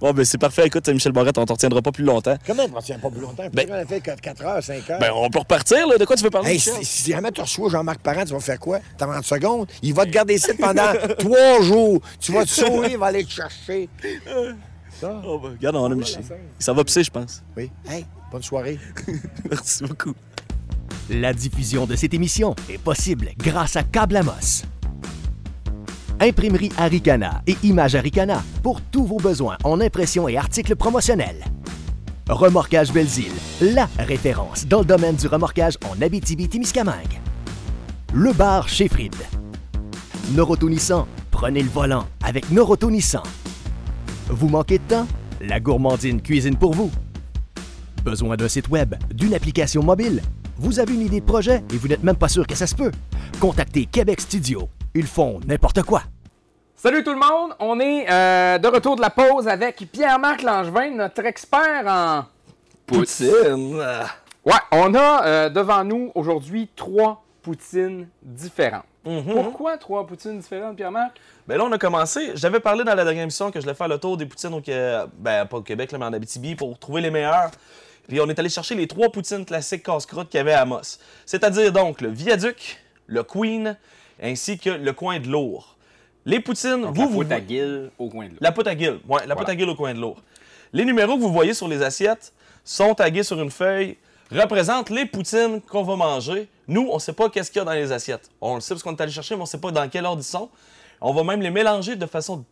[0.00, 0.66] Bon, ben c'est parfait.
[0.66, 2.36] Écoute, Michel Barrette, on t'en retiendra pas plus longtemps.
[2.44, 3.44] Comment on tient pas plus longtemps?
[3.52, 4.98] Ben- on a fait 4 heures, 5 heures?
[4.98, 5.96] Ben, on peut repartir, là.
[5.96, 8.40] De quoi tu veux parler, Hey, si, si jamais tu reçois Jean-Marc Parent, tu vas
[8.40, 8.80] faire quoi?
[8.98, 9.68] 30 secondes?
[9.82, 12.00] Il va te garder ici pendant 3 jours.
[12.18, 13.88] Tu vas te sauver, il va aller te chercher.
[15.00, 15.22] Ça?
[15.24, 16.24] Oh, ben, regarde, on a Michel.
[16.58, 17.42] Ça va pisser, je pense.
[17.56, 17.70] Oui.
[17.88, 18.78] Hey, bonne soirée.
[19.48, 20.14] Merci beaucoup.
[21.10, 24.62] La diffusion de cette émission est possible grâce à Câble Amos.
[26.20, 31.44] Imprimerie Aricana et Image Aricana pour tous vos besoins en impression et articles promotionnels.
[32.28, 37.20] Remorquage Belzile, la référence dans le domaine du remorquage en Abitibi-Témiscamingue.
[38.14, 39.14] le bar chez Fried.
[40.34, 40.70] Noroto
[41.30, 42.90] prenez le volant avec Noroto.
[44.28, 45.06] Vous manquez de temps?
[45.42, 46.90] La gourmandine cuisine pour vous.
[48.02, 50.22] Besoin d'un site web, d'une application mobile?
[50.56, 52.76] Vous avez une idée de projet et vous n'êtes même pas sûr que ça se
[52.76, 52.92] peut?
[53.40, 54.68] Contactez Québec Studio.
[54.94, 56.02] Ils font n'importe quoi.
[56.76, 60.90] Salut tout le monde, on est euh, de retour de la pause avec Pierre-Marc Langevin,
[60.90, 62.24] notre expert en
[62.86, 63.82] Poutine.
[64.44, 68.84] Ouais, on a euh, devant nous aujourd'hui trois poutines différentes.
[69.02, 71.18] Pourquoi trois poutines différentes, Pierre-Marc?
[71.48, 72.30] Ben là, on a commencé.
[72.34, 74.60] J'avais parlé dans la dernière émission que je voulais faire le tour des poutines au
[74.60, 77.50] Québec, ben pas au Québec, là, mais en Abitibi pour trouver les meilleurs.
[78.08, 80.98] Puis on est allé chercher les trois poutines classiques casse-croûte qu'il y avait à Amos.
[81.26, 83.76] C'est-à-dire donc le Viaduc, le Queen,
[84.22, 85.76] ainsi que le coin de l'Our.
[86.26, 87.18] Les poutines, Donc, vous, la vous.
[87.22, 88.38] poute à guille au coin de l'eau.
[88.40, 88.98] La poute à guille.
[89.08, 90.22] Ouais, la poute à guille au coin de l'Our.
[90.72, 92.32] Les numéros que vous voyez sur les assiettes
[92.64, 93.96] sont tagués sur une feuille,
[94.32, 96.48] représentent les poutines qu'on va manger.
[96.66, 98.30] Nous, on ne sait pas qu'est-ce qu'il y a dans les assiettes.
[98.40, 100.06] On le sait parce qu'on est allé chercher, mais on ne sait pas dans quel
[100.06, 100.48] ordre ils sont.
[101.00, 102.44] On va même les mélanger de façon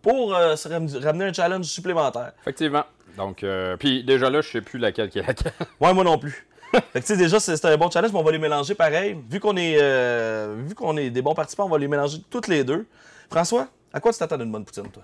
[0.00, 0.68] pour euh, se
[0.98, 2.32] ramener un challenge supplémentaire.
[2.40, 2.84] Effectivement.
[3.18, 5.52] Donc, euh, puis déjà là, je sais plus laquelle qui est laquelle.
[5.80, 6.46] Ouais, moi non plus.
[6.72, 9.16] fait que tu sais, déjà, c'est un bon challenge, mais on va les mélanger pareil.
[9.28, 12.48] Vu qu'on est, euh, vu qu'on est des bons participants, on va les mélanger toutes
[12.48, 12.86] les deux.
[13.30, 15.02] François, à quoi tu t'attends d'une bonne poutine, toi?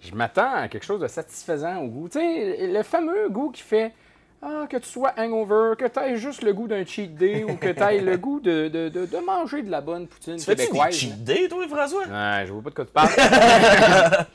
[0.00, 2.08] Je m'attends à quelque chose de satisfaisant au goût.
[2.08, 3.92] Tu sais, le fameux goût qui fait
[4.40, 7.56] ah, que tu sois hangover, que tu aies juste le goût d'un cheat day ou
[7.56, 10.44] que tu aies le goût de, de, de, de manger de la bonne poutine Tu
[10.44, 10.94] fais-tu des québécoise.
[10.94, 12.02] cheat days, toi, François?
[12.06, 13.08] Ouais, je vois pas de quoi tu parles.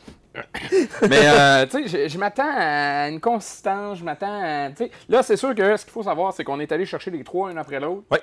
[1.10, 4.70] Mais, euh, tu sais, je, je m'attends à une consistance, je m'attends à.
[5.10, 7.50] Là, c'est sûr que ce qu'il faut savoir, c'est qu'on est allé chercher les trois
[7.50, 8.04] un après l'autre.
[8.12, 8.22] Ouais.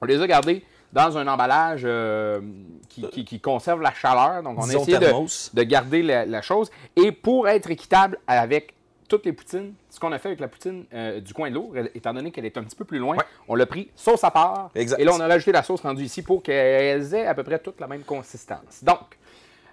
[0.00, 2.40] On les a gardés dans un emballage euh,
[2.88, 4.42] qui, qui- qui conserve la chaleur.
[4.42, 6.70] Donc, on a essayé de, garder la, la chose.
[6.96, 8.74] Et pour être équitable avec
[9.08, 11.74] toutes les poutines, ce qu'on a fait avec la poutine euh, du coin de l'eau,
[11.94, 13.24] étant donné qu'elle est un petit peu plus loin, Ouais.
[13.48, 14.70] on l'a pris sauce à part.
[14.74, 14.98] Exact.
[15.00, 17.58] Et là, on a rajouté la sauce rendue ici pour qu'elles aient à peu près
[17.58, 18.82] toute la même consistance.
[18.82, 19.18] Donc,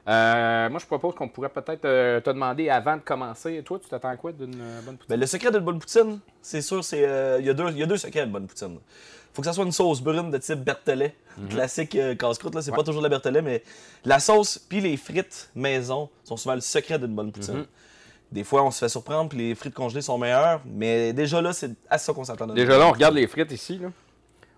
[0.08, 3.62] euh, moi, je propose qu'on pourrait peut-être euh, te demander avant de commencer.
[3.64, 5.06] Toi, tu t'attends à quoi d'une euh, bonne poutine?
[5.16, 7.84] Ben, le secret d'une bonne poutine, c'est sûr, c'est euh, il y, a deux- y
[7.84, 8.80] a deux secrets d'une bonne poutine.
[9.34, 11.16] faut que ça soit une sauce brune de type Berthelet,
[11.50, 12.56] classique euh, casse-croûte.
[12.56, 12.62] là.
[12.62, 13.64] C'est pas toujours la Berthelet, mais
[14.04, 17.66] la sauce puis les frites maison sont souvent le secret d'une bonne poutine.
[18.32, 21.52] Des fois, on se fait surprendre puis les frites congelées sont meilleures, mais déjà là,
[21.54, 22.48] c'est à ça qu'on s'attend.
[22.48, 23.78] Déjà là, on regarde les frites ici.
[23.78, 23.90] là.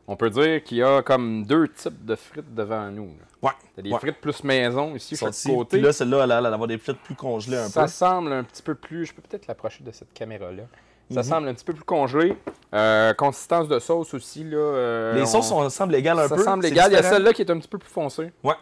[0.07, 3.05] On peut dire qu'il y a comme deux types de frites devant nous.
[3.07, 3.49] là.
[3.49, 3.51] Ouais.
[3.75, 3.99] T'as des ouais.
[3.99, 5.47] frites plus maison ici, chaque ici.
[5.53, 5.77] côté.
[5.77, 7.87] Puis là, celle-là, elle a l'air d'avoir des frites plus congelées un ça peu.
[7.87, 9.05] semble un petit peu plus.
[9.05, 10.63] Je peux peut-être l'approcher de cette caméra-là.
[11.11, 11.23] Ça Mhm.
[11.23, 12.35] semble un petit peu plus congelé.
[12.73, 14.43] Euh, consistance de sauce aussi.
[14.43, 16.43] Là, euh, Les on- sauces sont- semblent égales un ça peu.
[16.43, 16.91] semble c'est égal.
[16.91, 18.31] Il y a celle-là qui est un petit peu plus foncée.
[18.43, 18.55] Ouais.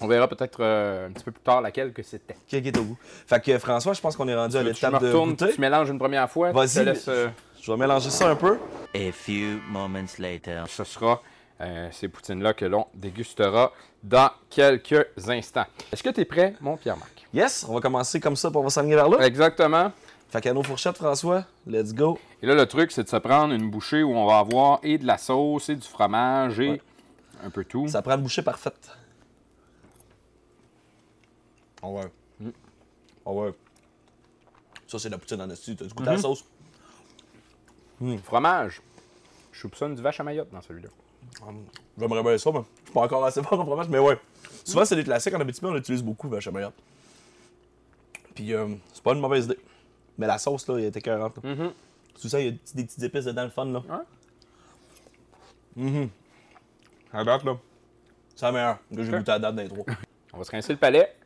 [0.00, 2.36] On verra peut-être euh, un petit peu plus tard laquelle que c'était.
[2.46, 2.96] Qui est au goût.
[3.26, 5.52] Fait que François, je pense qu'on est rendu à Tu l'étape me de goûter?
[5.54, 6.52] tu mélanges une première fois.
[6.52, 7.28] Vas-y, euh,
[7.60, 8.58] Je vais mélanger ça un peu.
[8.94, 10.64] A few moments later.
[10.68, 11.20] ce sera
[11.60, 13.72] euh, ces poutines-là que l'on dégustera
[14.04, 15.66] dans quelques instants.
[15.92, 17.26] Est-ce que tu es prêt, mon Pierre-Marc?
[17.34, 19.26] Yes, on va commencer comme ça pour on va s'aligner vers là.
[19.26, 19.90] Exactement.
[20.30, 22.18] Fait qu'à nos fourchettes, François, let's go.
[22.42, 24.98] Et là, le truc, c'est de se prendre une bouchée où on va avoir et
[24.98, 26.82] de la sauce et du fromage et Ouais.
[27.44, 27.88] un peu tout.
[27.88, 28.90] Ça prend une bouchée parfaite.
[31.82, 32.10] Oh ouais.
[32.40, 32.50] Mm.
[33.24, 33.52] Oh ouais.
[34.86, 35.76] Ça, c'est de la poutine en esti.
[35.76, 36.16] T'as-tu goûté Mhm.
[36.16, 36.44] la sauce?
[38.24, 38.80] Fromage.
[39.52, 40.88] Je soupçonne du vache à Mayotte dans celui-là.
[41.98, 44.18] J'aimerais bien ça, mais je suis pas encore assez fort en fromage, mais ouais.
[44.64, 46.74] Souvent, c'est des classiques en Abitibi, on utilise beaucoup vache à Mayotte.
[48.34, 49.58] Puis, euh, c'est pas une mauvaise idée.
[50.16, 51.36] Mais la sauce, là, elle était écœurante.
[51.42, 51.54] là.
[51.54, 51.72] Mhm.
[52.20, 53.80] Tout ça, il y a des petits- des petites épices dedans, le fun, là.
[55.76, 55.84] Ouais.
[55.84, 56.08] Mhm.
[57.12, 57.56] À date, là,
[58.36, 59.84] c'est la meilleure que j'ai goûté à date des trois.
[60.32, 61.16] On va se rincer le palais.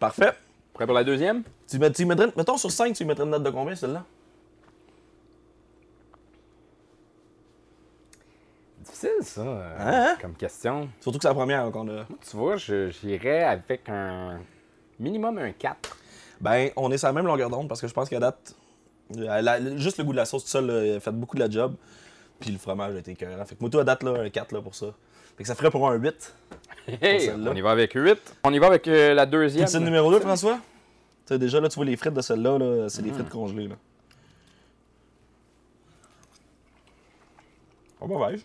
[0.00, 0.32] Parfait.
[0.72, 1.42] Prêt pour la deuxième?
[1.68, 4.04] Tu, mets- tu y mettrais, mettons sur 5, tu mettrais une note de combien, celle-là?
[8.78, 10.16] Difficile, ça, euh, Hein?
[10.20, 10.88] comme question.
[11.00, 12.04] Surtout que c'est la première qu'on a.
[12.28, 14.40] Tu vois, j'irais avec un
[14.98, 15.96] minimum un 4.
[16.40, 18.56] Ben, on est sur la même longueur d'onde parce que je pense qu'à date,
[19.16, 21.36] euh, la- juste le goût de la sauce tout seul, là, il a fait beaucoup
[21.36, 21.74] de la job.
[22.40, 23.44] Puis le fromage a été écœurant.
[23.44, 24.86] Fait que moi, tout à date, là, un 4 là, pour ça.
[25.36, 26.34] Fait que ça ferait pour un 8.
[27.00, 27.50] Hey, celle-là.
[27.52, 28.36] on y va avec 8.
[28.44, 29.64] On y va avec euh, la deuxième.
[29.66, 30.56] Poutine numéro 2, François?
[30.56, 30.60] Tu
[31.34, 33.04] sais, déjà, là, tu vois les frites de celle-là, là, c'est Mm.
[33.04, 33.68] des frites congelées.
[33.68, 33.76] Là.
[38.00, 38.44] Pas mauvaise.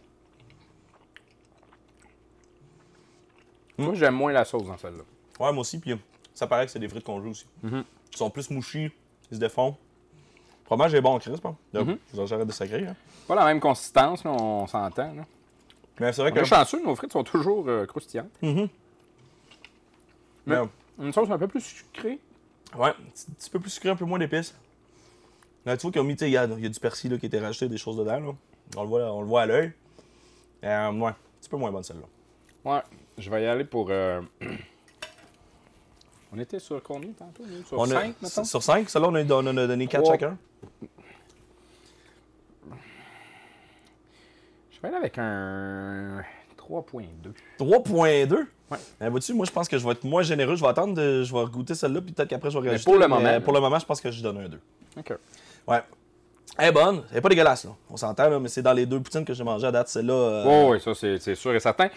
[3.78, 5.04] Moi, j'aime moins la sauce dans celle-là.
[5.39, 5.80] Ouais, moi aussi.
[5.80, 5.95] Puis
[6.34, 7.45] ça paraît que c'est des frites congelées aussi.
[7.63, 7.84] Mhm.
[8.12, 8.91] Ils sont plus mouchis,
[9.32, 9.69] ils se défont.
[9.69, 11.45] Le fromage est bon, crisp.
[11.45, 11.56] Hein?
[11.73, 11.97] Mhm.
[12.17, 12.86] En j'arrête de sacrer.
[12.88, 12.95] Hein?
[13.28, 15.13] Pas la même consistance, là, on s'entend.
[16.00, 16.40] Mais c'est vrai On que.
[16.42, 18.30] est chanceux, nos frites sont toujours euh, croustillantes.
[18.42, 18.68] Mhm.
[20.46, 20.58] Mais-
[21.00, 22.20] Une sauce un peu plus sucrée.
[22.78, 22.94] ouais, un
[23.38, 24.56] petit- peu plus sucré, un peu moins d'épices.
[25.66, 27.28] Là, tu vois qu'ils ont mis, il y, y a du persil là, qui a
[27.28, 28.20] été rajouté, des choses dedans.
[28.20, 28.32] Là.
[28.78, 29.74] On le voit, on le voit à l'œil.
[30.64, 32.06] Euh, ouais, un petit peu moins bonne celle-là.
[32.72, 32.82] Ouais,
[33.18, 33.88] je vais y aller pour.
[33.90, 34.22] euh,
[36.34, 37.44] On était sur combien tantôt?
[37.66, 38.44] Sur On a- 5, mettons?
[38.44, 40.14] Sur 5, celle-là, on on en a donné 4 Trois.
[40.16, 40.38] chacun.
[44.78, 46.22] Je vais aller avec un
[46.58, 47.34] 3.2.
[47.60, 48.36] 3.2?
[48.70, 48.78] Ouais.
[49.00, 50.56] Ben, vois-tu, moi, je pense que je vais être moins généreux.
[50.56, 52.86] Je vais attendre, de- je vais goûter celle-là, puis peut-être qu'après, je vais Mais rajouter.
[52.92, 54.60] pour le mais moment- Pour le moment, je pense que je donne un 2.
[54.98, 55.13] OK.
[55.68, 55.82] Ouais.
[56.60, 57.04] Elle est bonne.
[57.12, 57.72] Elle est pas dégueulasse, là.
[57.90, 59.88] On s'entend, là, mais c'est dans les deux poutines que j'ai mangé à date.
[59.90, 60.13] Celle-là.
[60.13, 61.90] euh, Oh, oui, ça, c'est c'est sûr et certain.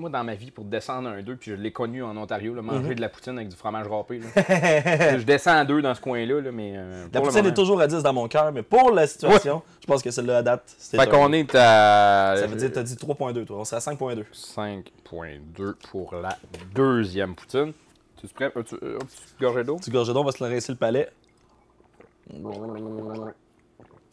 [0.00, 2.62] Moi, dans ma vie, pour descendre un 2, puis je l'ai connu en Ontario, là,
[2.62, 2.94] manger Mhm.
[2.94, 4.20] de la poutine avec du fromage râpé.
[4.20, 4.26] là.
[5.18, 6.74] je descends à 2 dans ce coin-là, là, mais.
[6.76, 9.60] euh, La poutine moment- est toujours à 10 dans mon cœur, mais pour la situation,
[9.80, 10.62] je pense que celle-là à date.
[10.78, 12.34] Fait qu'on est à.
[12.38, 13.58] Ça veut dire que t'as dit 3.2, toi.
[13.58, 14.24] On serait à 5.2.
[14.32, 16.38] 5.2 pour la
[16.76, 17.72] deuxième poutine.
[18.20, 18.52] Tu es prêt?
[18.54, 19.76] As-tu euh, un petit gorgée d'eau?
[19.78, 21.10] Petit gorgée d'eau, on va se le rincer le palais.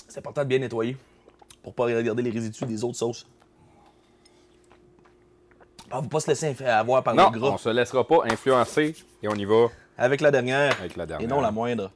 [0.08, 0.98] C'est important de bien nettoyer
[1.62, 3.28] pour pas regarder les résidus des autres sauces.
[5.98, 7.52] Ah, faut pas se laisser avoir par Non, le gras.
[7.52, 10.78] on se laissera pas influencer et on y va Avec la dernière.
[10.80, 11.30] avec la Et dernière.
[11.30, 11.90] non la moindre.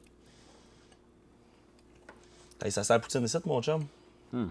[2.64, 3.84] Hey, ça sent la poutine ici, mon chum.
[4.32, 4.48] Hmm.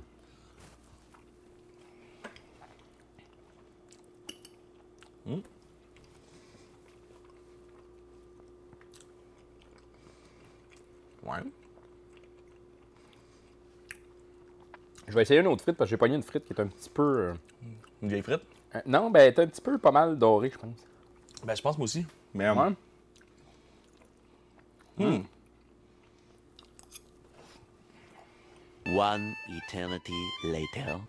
[11.23, 11.39] Ouais.
[15.07, 16.67] Je vais essayer une autre frite parce que j'ai pogné une frite qui est un
[16.67, 17.01] petit peu.
[17.19, 17.33] euh,
[18.01, 18.41] Une vieille frite?
[18.75, 20.85] Euh, non, ben, elle est un petit peu pas mal dorée, je pense.
[21.45, 22.05] Ben, je pense moi aussi.
[22.33, 22.69] Mais, euh, Ouais.
[24.97, 25.23] hmm.
[28.97, 30.99] One eternity later.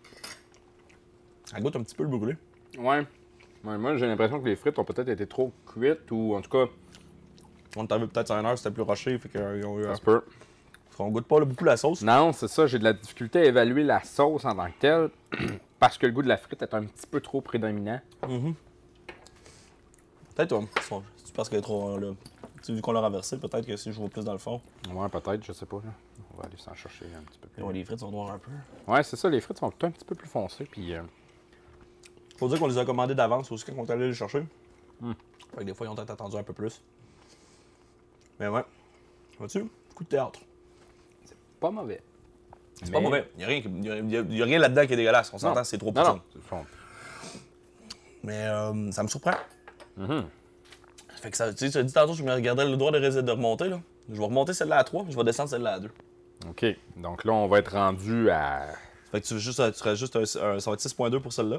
[1.54, 2.36] Elle goûte un petit peu le brûlé.
[2.78, 3.06] Ouais.
[3.64, 6.50] Ouais, moi, j'ai l'impression que les frites ont peut-être été trop cuites ou en tout
[6.50, 6.66] cas,
[7.76, 9.84] On arrivé peut-être à une heure, c'était plus rushé, fait qu'ils ont eu.
[9.84, 10.22] ça se peut.
[10.98, 12.02] On goûte pas là, beaucoup la sauce.
[12.02, 15.10] Non, c'est ça, j'ai de la difficulté à évaluer la sauce en tant que telle
[15.80, 18.00] parce que le goût de la frite est un petit peu trop prédominant.
[20.36, 20.62] Peut-être, toi.
[21.24, 21.98] C'est parce qu'elle est trop.
[21.98, 22.12] Là,
[22.68, 24.60] vu qu'on l'a renversé, peut-être que si je vois plus dans le fond.
[24.92, 25.78] Ouais, peut-être, je sais pas.
[25.78, 25.92] là.
[26.34, 27.62] On va aller s'en chercher un petit peu plus.
[27.62, 28.50] Ouais, les frites sont noires un peu.
[28.86, 30.64] Ouais, c'est ça, les frites sont un petit peu plus foncées.
[30.64, 31.02] Puis, euh,
[32.38, 34.44] Faut dire qu'on les a commandées d'avance aussi quand on est allé les chercher.
[35.00, 35.12] Hmm.
[35.54, 36.82] Fait que des fois, ils ont peut-être attendu un peu plus.
[38.38, 38.64] Mais ouais.
[39.38, 39.64] Vois-tu?
[39.94, 40.40] Coup de théâtre.
[41.58, 42.02] pas mauvais.
[42.82, 43.30] C'est pas mauvais.
[43.34, 43.68] Il n'y a, rien qui-
[44.38, 45.30] y a- rien là-dedans qui est dégueulasse.
[45.32, 45.92] On s'entend, c'est trop
[46.42, 46.64] fond.
[48.22, 49.32] Mais euh, ça me surprend.
[49.96, 50.24] Mhm.
[51.20, 52.98] Fait que ça, tu sais, tu as dit tantôt, je me regardais le droit de,
[52.98, 53.68] rés- de remonter.
[53.68, 53.80] Là.
[54.10, 55.90] Je vais remonter celle-là à 3, je vais descendre celle-là à 2.
[56.48, 56.64] OK.
[56.96, 58.66] Donc là, on va être rendu à.
[59.12, 61.58] Fait que tu, veux juste, tu juste un, un- ça va être 6.2 pour celle-là.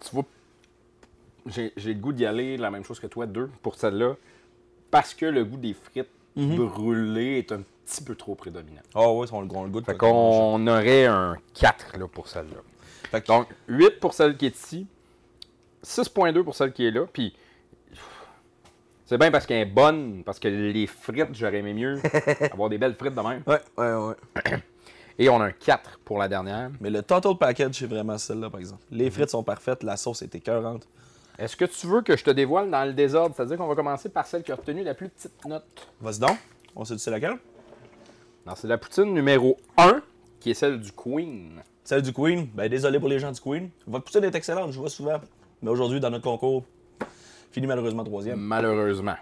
[0.00, 0.24] Tu vois,
[1.46, 4.16] j'ai j'ai le goût d'y aller la même chose que toi, deux, pour celle-là,
[4.90, 8.80] parce que le goût des frites brûlées est un petit peu trop prédominant.
[8.94, 9.84] Ah ouais, on le, on le goûte.
[9.86, 13.20] Fait qu'on aurait un 4 là, pour celle-là.
[13.20, 14.86] Que- Donc, 8 pour celle qui est ici,
[15.84, 17.34] 6.2 pour celle qui est là, puis
[19.04, 22.00] c'est bien parce qu'elle est bonne, parce que les frites, j'aurais aimé mieux
[22.52, 23.42] avoir des belles frites de même.
[23.46, 24.62] Ouais, ouais, ouais.
[25.18, 26.70] Et on a un 4 pour la dernière.
[26.80, 28.82] Mais le total package, c'est vraiment celle-là, par exemple.
[28.90, 30.88] Les frites sont parfaites, la sauce est écœurante.
[31.42, 33.34] Est-ce que tu veux que je te dévoile dans le désordre?
[33.34, 35.88] C'est-à-dire qu'on va commencer par celle qui a obtenu la plus petite note.
[36.00, 36.38] Vas-y donc.
[36.76, 37.36] On sait, sais laquelle?
[38.46, 40.02] Non, c'est la poutine numéro 1,
[40.38, 41.60] qui est celle du Queen.
[41.82, 42.46] Celle du Queen?
[42.54, 43.70] Ben, désolé pour les gens du Queen.
[43.88, 45.20] Votre poutine est excellente, je vois souvent.
[45.62, 46.62] Mais aujourd'hui, dans notre concours,
[47.50, 48.38] fini malheureusement troisième.
[48.38, 49.16] Malheureusement.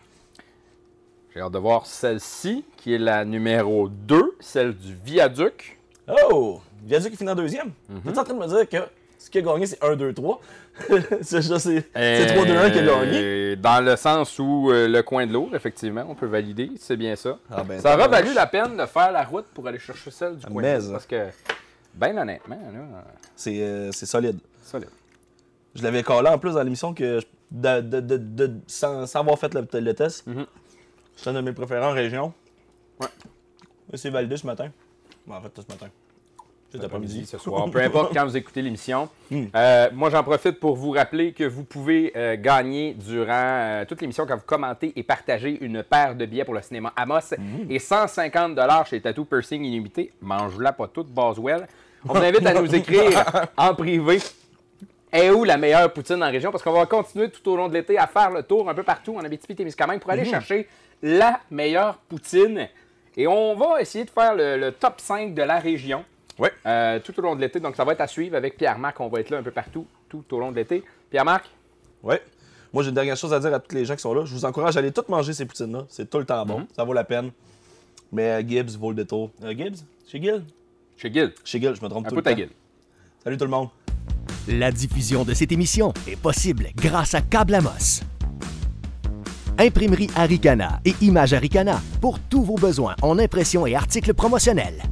[1.33, 5.79] J'ai hâte de voir celle-ci, qui est la numéro 2, celle du Viaduc.
[6.31, 6.61] Oh!
[6.83, 7.73] Viaduc est fini en deuxième.
[8.05, 8.87] Tu es en train de me dire que
[9.21, 10.41] ce qui a gagné, c'est 1, 2, 3.
[11.23, 13.19] c'est ça, c'est c'est 3, 2, 1 qui a gagné.
[13.23, 16.97] Euh, Dans le sens où euh, le coin de l'eau, effectivement, on peut valider, c'est
[16.97, 17.39] bien ça.
[17.51, 18.25] Ah ben, ça aura tabarnak.
[18.25, 20.83] valu la peine de faire la route pour aller chercher celle du coin Mais, de
[20.85, 20.93] l'eau.
[20.93, 21.27] Parce que,
[21.95, 23.05] ben honnêtement, là,
[23.37, 24.39] C'est euh, c'est solide.
[24.65, 24.89] solide.
[25.75, 29.21] Je l'avais collé en plus dans l'émission que je- de, de- de- de- sans, sans
[29.21, 30.27] avoir fait le, le test.
[30.27, 30.47] Mhm.
[31.17, 32.33] C'est un de mes préférés en région.
[33.01, 33.09] Ouais.
[33.95, 34.71] C'est validé ce matin.
[35.27, 35.89] Bon, en fait, ce matin.
[36.71, 37.27] Cet après-midi.
[37.27, 39.09] ce soir, peu importe quand vous écoutez l'émission.
[39.31, 39.45] Hmm.
[39.55, 44.01] Euh, moi, j'en profite pour vous rappeler que vous pouvez euh, gagner durant euh, toute
[44.01, 47.71] l'émission quand vous commentez et partagez une paire de billets pour le cinéma Amos Hmm.
[47.71, 50.13] et 150 chez Tattoo Piercing Illimité.
[50.21, 51.67] Mange-la pas toute, Boswell.
[52.09, 53.25] On vous invite à nous écrire
[53.57, 54.19] en privé.
[55.13, 56.53] Est où la meilleure poutine en région?
[56.53, 58.85] Parce qu'on va continuer tout au long de l'été à faire le tour un peu
[58.85, 60.69] partout en Abitibi-Témiscamingue pour aller chercher
[61.03, 62.69] la meilleure poutine.
[63.17, 66.05] Et on va essayer de faire le, le top 5 de la région
[66.41, 66.53] Ouais.
[66.67, 67.61] euh, tout au long de l'été.
[67.61, 68.99] Donc, ça va être à suivre avec Pierre-Marc.
[69.01, 70.83] On va être là un peu partout tout au long de l'été.
[71.11, 71.45] Pierre-Marc,
[72.03, 72.23] Ouais.
[72.73, 74.25] Moi, j'ai une dernière chose à dire à tous les gens qui sont là.
[74.25, 75.85] Je vous encourage à aller toutes manger ces poutines-là.
[75.89, 76.67] C'est tout le temps bon.
[76.75, 77.31] Ça vaut la peine.
[78.13, 79.31] Mais euh, Gibbs vaut le détour.
[79.45, 79.85] Euh, Gibbs?
[80.11, 80.43] Chez Gill?
[80.97, 81.33] Chez Gill.
[81.45, 82.37] Chez Gill, je me trompe Un tout peu le ta temps.
[82.39, 82.49] Gill.
[83.23, 83.69] Salut tout le monde.
[84.49, 88.01] La diffusion de cette émission est possible grâce à Câble Amos.
[89.59, 94.83] Imprimerie Aricana et Image Aricana pour tous vos besoins en impression et articles promotionnels.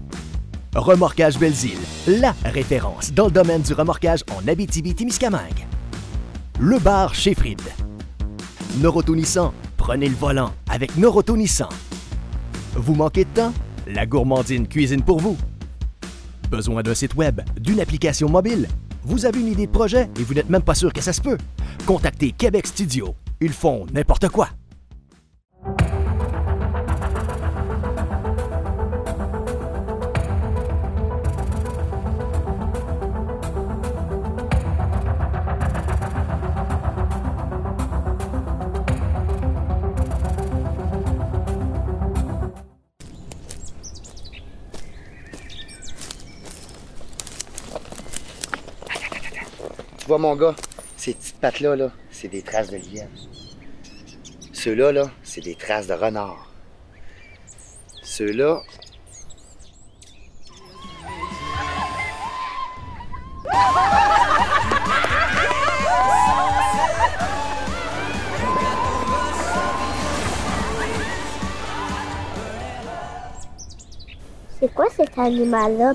[0.78, 5.66] Remorquage Belzile, la référence dans le domaine du remorquage en Abitibi-Témiscamingue.
[6.60, 7.60] Le bar chez Fried.
[9.76, 11.36] Prenez le volant avec Noroto.
[12.74, 13.52] Vous manquez de temps?
[13.88, 15.36] La gourmandine cuisine pour vous.
[16.48, 18.68] Besoin d'un site web, d'une application mobile?
[19.02, 21.20] Vous avez une idée de projet et vous n'êtes même pas sûr que ça se
[21.20, 21.38] peut?
[21.86, 23.14] Contactez Québec Studio.
[23.40, 24.48] Ils font n'importe quoi.
[50.18, 50.54] Mon gars,
[50.96, 53.08] ces petites pattes-là, là, c'est des traces de lièvre.
[54.52, 56.50] Ceux-là, là, c'est des traces de renard.
[58.02, 58.62] Ceux-là.
[74.60, 75.94] C'est quoi cet animal-là?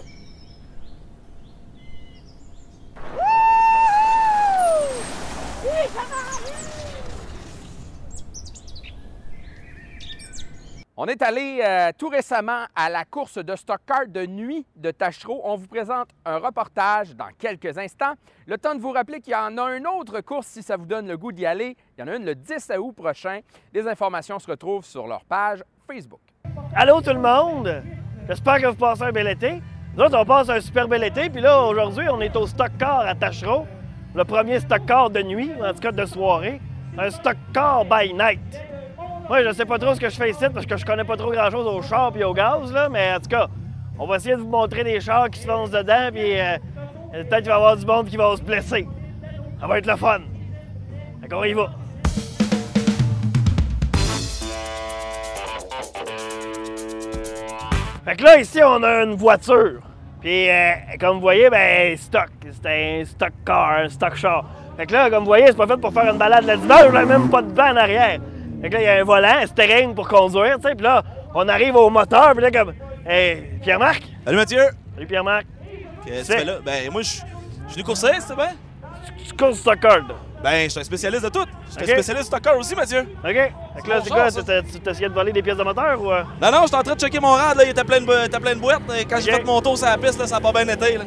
[11.06, 14.90] On est allé euh, tout récemment à la course de stock car de nuit de
[14.90, 15.42] Tachereau.
[15.44, 18.14] On vous présente un reportage dans quelques instants.
[18.48, 20.86] Le temps de vous rappeler qu'il y en a une autre course si ça vous
[20.86, 21.76] donne le goût d'y aller.
[21.98, 23.42] Il y en a une le 10 août prochain.
[23.74, 26.22] Les informations se retrouvent sur leur page Facebook.
[26.74, 27.84] Allô tout le monde!
[28.30, 29.62] J'espère que vous passez un bel été.
[29.98, 32.72] Nous autres, on passe un super bel été, puis là, aujourd'hui, on est au Stock
[32.80, 33.68] Car à Tachereau.
[34.16, 36.62] Le premier Stock Car de nuit, en tout cas de soirée.
[36.98, 38.73] Un Stock Car by night.
[39.34, 41.18] Moi, je sais pas trop ce que je fais ici, parce que je connais pas
[41.18, 43.48] trop grand-chose au char et au gaz, là, mais en tout cas,
[43.98, 46.58] on va essayer de vous montrer des chars qui se foncent dedans, puis euh,
[47.12, 48.88] peut-être qu'il va y avoir du monde qui va se blesser.
[49.60, 50.20] Ça va être le fun.
[51.28, 51.72] Qu'on y va.
[58.06, 59.82] Fait que là, ici, on a une voiture.
[60.22, 62.30] Puis, euh, comme vous voyez, ben, stock.
[62.52, 64.46] C'est un stock car, un stock char.
[64.78, 66.94] Fait que là, comme vous voyez, c'est pas fait pour faire une balade le dimanche,
[66.94, 68.20] a même pas de banc en arrière.
[68.64, 70.74] Fait que là, il y a un volant, un steering pour conduire, tu sais.
[70.76, 71.04] Puis là,
[71.36, 72.74] on arrive au moteur, puis là, comme.
[73.06, 74.04] Hey, Pierre-Marc?
[74.24, 74.64] Salut Mathieu!
[74.96, 75.46] Salut Pierre-Marc.
[76.06, 76.46] Qu'est-ce que tu fais?
[76.46, 76.54] là?
[76.66, 77.14] Ben, moi, je je
[77.74, 78.52] suis venu courser, c'est bien?
[79.28, 80.16] Tu courses stock car, là.
[80.42, 81.46] Ben, je suis un spécialiste de tout.
[81.68, 83.00] Je suis un spécialiste de stock car aussi, Mathieu.
[83.02, 83.08] OK?
[83.34, 83.52] Fait
[83.84, 84.32] que là, c'est quoi?
[84.32, 86.12] Tu tu t'essayais de voler des pièces de moteur ou.
[86.12, 86.24] euh?
[86.42, 88.40] Non, non, j'étais en train de checker mon rad, là, il était plein de, était
[88.40, 88.82] plein de boîtes.
[88.98, 89.38] Et Quand j'ai Ok.
[89.40, 90.98] fait mon tour sur la piste, là, ça a pas bien été.
[90.98, 91.04] Là.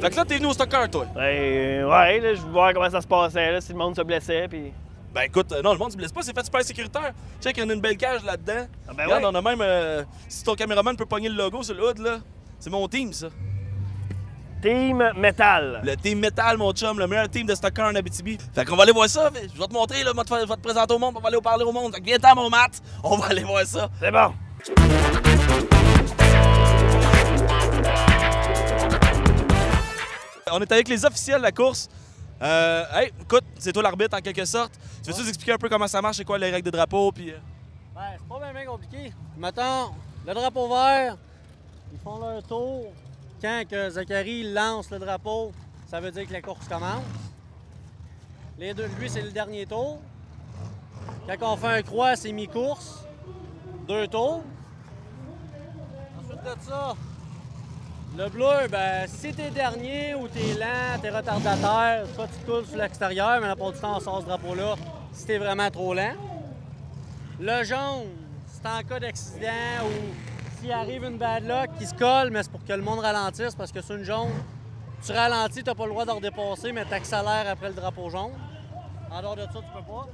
[0.00, 1.06] Fait que là, t'es venu au stock car, toi.
[1.14, 4.02] Ben, ouais, là, je veux voir comment ça se passait, là, si le monde se
[4.02, 4.72] blessait, puis.
[5.16, 7.14] Ben écoute, euh, non, le monde se blesse pas, c'est fait super sécuritaire.
[7.40, 8.66] Check, il y en a une belle cage là-dedans.
[8.86, 9.30] Ah ben Regarde, ouais.
[9.32, 9.60] on a même.
[9.62, 12.18] euh, si ton caméraman peut pogner le logo sur le hood, là,
[12.60, 13.28] c'est mon team, ça.
[14.60, 15.80] Team Metal.
[15.82, 18.36] Le team Metal, mon chum, le meilleur team de stock car en Abitibi.
[18.54, 19.30] Fait qu'on va aller voir ça.
[19.34, 21.14] Je vais te montrer, là, je vais te, faire- je vais te présenter au monde,
[21.16, 21.94] on va aller parler au monde.
[21.94, 23.88] Fait que viens-t'en, mon mat, on va aller voir ça.
[23.98, 24.34] C'est bon.
[30.52, 31.88] On est avec les officiels de la course.
[32.42, 34.72] Euh, hey, écoute, c'est toi l'arbitre en quelque sorte.
[35.02, 37.10] Tu veux-tu nous expliquer un peu comment ça marche, c'est quoi les règles de drapeau,
[37.12, 37.32] puis...
[37.94, 39.12] Ben, c'est pas bien, bien compliqué.
[39.38, 39.92] Mettons,
[40.26, 41.16] le drapeau vert,
[41.92, 42.92] ils font leur tour.
[43.40, 45.52] Quand que Zachary lance le drapeau,
[45.88, 47.04] ça veut dire que la course commence.
[48.58, 49.98] Les deux, lui, c'est le dernier tour.
[51.26, 53.04] Quand on fait un croix, c'est mi-course.
[53.88, 54.42] Deux tours.
[56.18, 56.94] Ensuite de ça,
[58.16, 62.78] le bleu, ben, si t'es dernier ou t'es lent, t'es retardataire, soit tu coules sur
[62.78, 64.74] l'extérieur, mais la plupart du temps, on sort ce drapeau-là
[65.12, 66.14] si t'es vraiment trop lent.
[67.38, 68.06] Le jaune,
[68.46, 72.50] c'est en cas d'accident ou s'il arrive une bad luck qui se colle, mais c'est
[72.50, 74.32] pour que le monde ralentisse parce que sur une jaune,
[75.04, 78.32] tu ralentis, t'as pas le droit de redépasser, mais t'accélères après le drapeau jaune.
[79.10, 80.06] En dehors de ça, tu peux pas.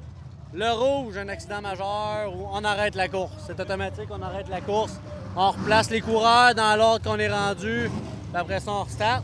[0.52, 3.32] Le rouge, un accident majeur ou on arrête la course.
[3.46, 5.00] C'est automatique, on arrête la course.
[5.34, 7.90] On replace les coureurs dans l'ordre qu'on est rendu.
[8.34, 9.22] Après ça, on restart.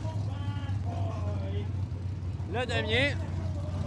[2.51, 3.15] Le damier,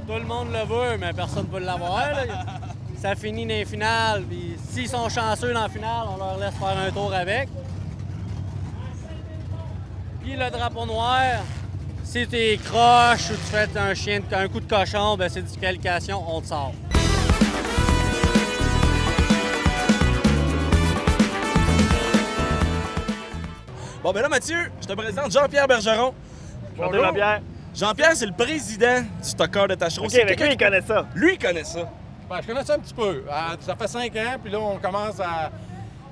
[0.06, 2.04] tout le monde le veut, mais personne ne peut l'avoir.
[2.96, 4.24] Ça finit les finales.
[4.70, 7.48] S'ils sont chanceux dans la finale, on leur laisse faire un tour avec.
[10.20, 11.40] Puis le drapeau noir,
[12.04, 16.22] si t'es croche ou tu fais un chien, un coup de cochon, ben c'est disqualification,
[16.28, 16.72] on te sort.
[24.02, 26.12] Bon, ben là, Mathieu, je te présente Jean-Pierre Bergeron.
[26.76, 27.40] Bonjour, Jean-Pierre.
[27.74, 30.06] Jean-Pierre, c'est le président du stockeur de Tachereau.
[30.06, 31.06] OK, quelqu'un lui, il qui- connaît ça.
[31.14, 31.88] Lui, il connaît ça.
[32.28, 33.24] Ben, je connais ça un petit peu.
[33.30, 35.50] Ah, ça fait cinq ans, puis là, on commence à,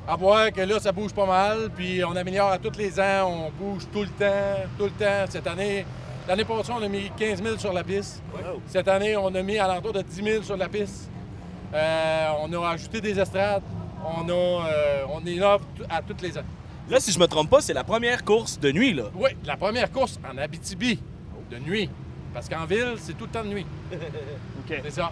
[0.08, 3.26] à voir que là, ça bouge pas mal, puis on améliore à tous les ans,
[3.28, 5.24] on bouge tout le temps, tout le temps.
[5.28, 5.84] Cette année,
[6.28, 8.22] l'année passée, on a mis 15 000 sur la piste.
[8.68, 11.10] Cette année, on a mis à l'entour de 10 000 sur la piste.
[11.74, 13.62] Euh, on a ajouté des estrades.
[14.04, 16.42] On, a, euh, on est là t- à tous les ans.
[16.90, 19.04] Là, si je me trompe pas, c'est la première course de nuit, là.
[19.14, 20.98] Oui, la première course en Abitibi,
[21.50, 21.88] de nuit.
[22.34, 23.66] Parce qu'en ville, c'est tout le temps de nuit.
[23.92, 24.80] OK.
[24.82, 25.10] C'est ça.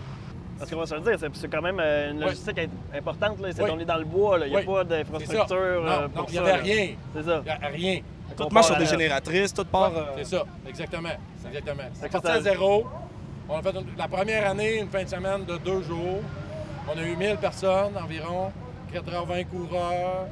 [0.59, 3.41] Parce qu'on va se le dire, c'est- quand même euh, une logistique im- importante.
[3.41, 3.49] Là.
[3.55, 3.71] C'est Oui.
[3.73, 4.47] on est dans le bois, là.
[4.47, 4.67] il n'y a Oui.
[4.67, 6.89] pas d'infrastructure euh, Non, pour il n'y avait rien.
[7.15, 7.43] C'est ça.
[7.45, 8.01] Il y a rien.
[8.37, 9.93] Tout On marche part sur des génératrices, tout part.
[9.93, 11.09] Ouais, euh, C'est ça, exactement.
[11.47, 11.83] Exactement.
[11.95, 12.87] C'est parti à zéro.
[13.49, 16.21] On a fait une- la première année, une fin de semaine de deux jours.
[16.93, 18.51] On a eu 1000 personnes environ,
[18.93, 20.27] 80 coureurs.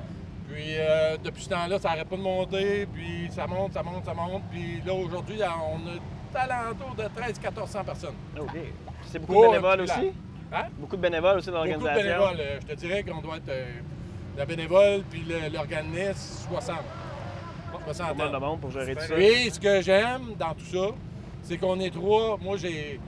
[0.53, 2.87] Puis euh, depuis ce temps-là, ça n'arrête pas de monter.
[2.95, 4.43] Puis ça monte, ça monte, ça monte.
[4.51, 8.15] Puis là, aujourd'hui, on a à l'entour de 1300-1400 personnes.
[8.39, 8.51] OK.
[8.53, 8.63] Puis
[9.07, 10.13] C'est beaucoup de bénévoles aussi?
[10.53, 10.65] Hein?
[10.79, 12.19] Beaucoup de bénévoles aussi dans Beaucoup de l'organisation?
[12.29, 12.41] bénévoles.
[12.41, 13.73] Euh, Je te dirais qu'on doit être euh,
[14.37, 16.77] la bénévole puis le- l'organisme 60.
[17.87, 19.15] 60 Pas mal de monde pour gérer tout ça?
[19.15, 20.89] Puis, ce que j'aime dans tout ça,
[21.43, 22.37] c'est qu'on est trois.
[22.41, 23.01] Moi, j'ai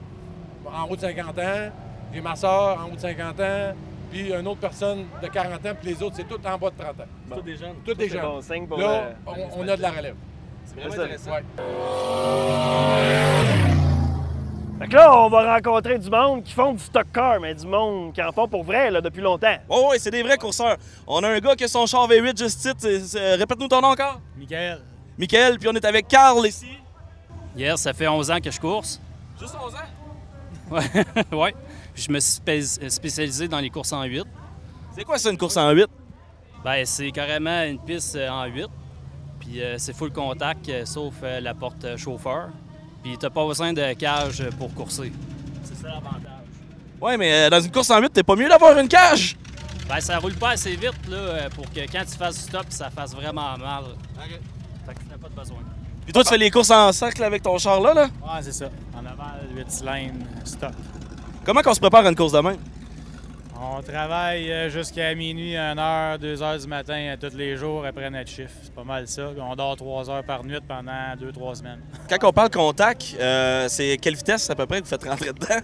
[0.65, 1.71] en haut de 50 ans,
[2.13, 3.73] j'ai ma soeur en haut de 50 ans,
[4.11, 6.77] puis une autre personne de 40 ans, puis les autres, c'est tout en bas de
[6.83, 7.35] 30 ans.
[7.35, 7.75] Tous des jeunes.
[7.85, 8.21] Tous des c'est jeunes.
[8.25, 10.15] bon signe pour, Là, euh, on, on a de la relève.
[10.65, 11.31] C'est vraiment intéressant.
[11.31, 11.43] Ouais.
[14.79, 17.67] Fait que là, on va rencontrer du monde qui font du stock car, mais du
[17.67, 19.57] monde qui en font pour vrai là, depuis longtemps.
[19.67, 20.77] Oh, oui, c'est des vrais courseurs.
[21.05, 22.77] On a un gars qui a son char V8 juste titre.
[22.79, 24.21] c'est- c'est- Répète-nous ton nom encore.
[24.37, 24.79] Michael.
[25.17, 26.77] Michael, puis on est avec Carl ici.
[27.57, 29.01] Hier, ça fait 11 ans que je course.
[29.39, 30.71] Juste 11 ans?
[30.71, 31.37] Ouais.
[31.37, 31.55] ouais.
[31.99, 34.23] Puis je me suis spé- spécialisé dans les courses en 8.
[34.95, 35.85] C'est quoi ça, une course en 8?
[36.63, 38.67] Ben, c'est carrément une piste euh, en 8.
[39.41, 42.51] Puis euh, c'est full contact, euh, sauf euh, la porte euh, chauffeur.
[43.03, 45.11] Puis t'as pas besoin de cage euh, pour courser.
[45.65, 46.21] C'est ça l'avantage.
[47.01, 49.35] Ouais, mais euh, dans une course en 8, t'es pas mieux d'avoir une cage?
[49.89, 52.65] Ben, ça roule pas assez vite là, euh, pour que quand tu fasses du stop,
[52.69, 53.83] ça fasse vraiment mal.
[54.87, 55.57] Fait que t'as pas de besoin.
[56.05, 58.03] Puis toi, tu fais les courses en cercle avec ton char là, là?
[58.03, 58.69] Ouais, c'est ça.
[58.95, 60.13] En avant, 8 cylindres,
[60.45, 60.71] stop.
[61.45, 62.57] Comment qu'on se prépare à une course de même?
[63.61, 68.29] On travaille euh, jusqu'à minuit, 1h, 2h du matin euh, tous les jours après notre
[68.29, 68.53] chiffre.
[68.63, 69.23] C'est pas mal ça.
[69.37, 71.81] On dort 3 heures par nuit pendant 2-3 semaines.
[72.09, 75.33] Quand on parle contact, euh, c'est quelle vitesse à peu près que vous faites rentrer
[75.33, 75.59] dedans?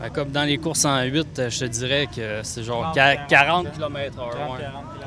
[0.00, 3.28] Ben, comme dans les courses en 8, euh, je te dirais que c'est genre 40,
[3.28, 4.32] 40 km/h.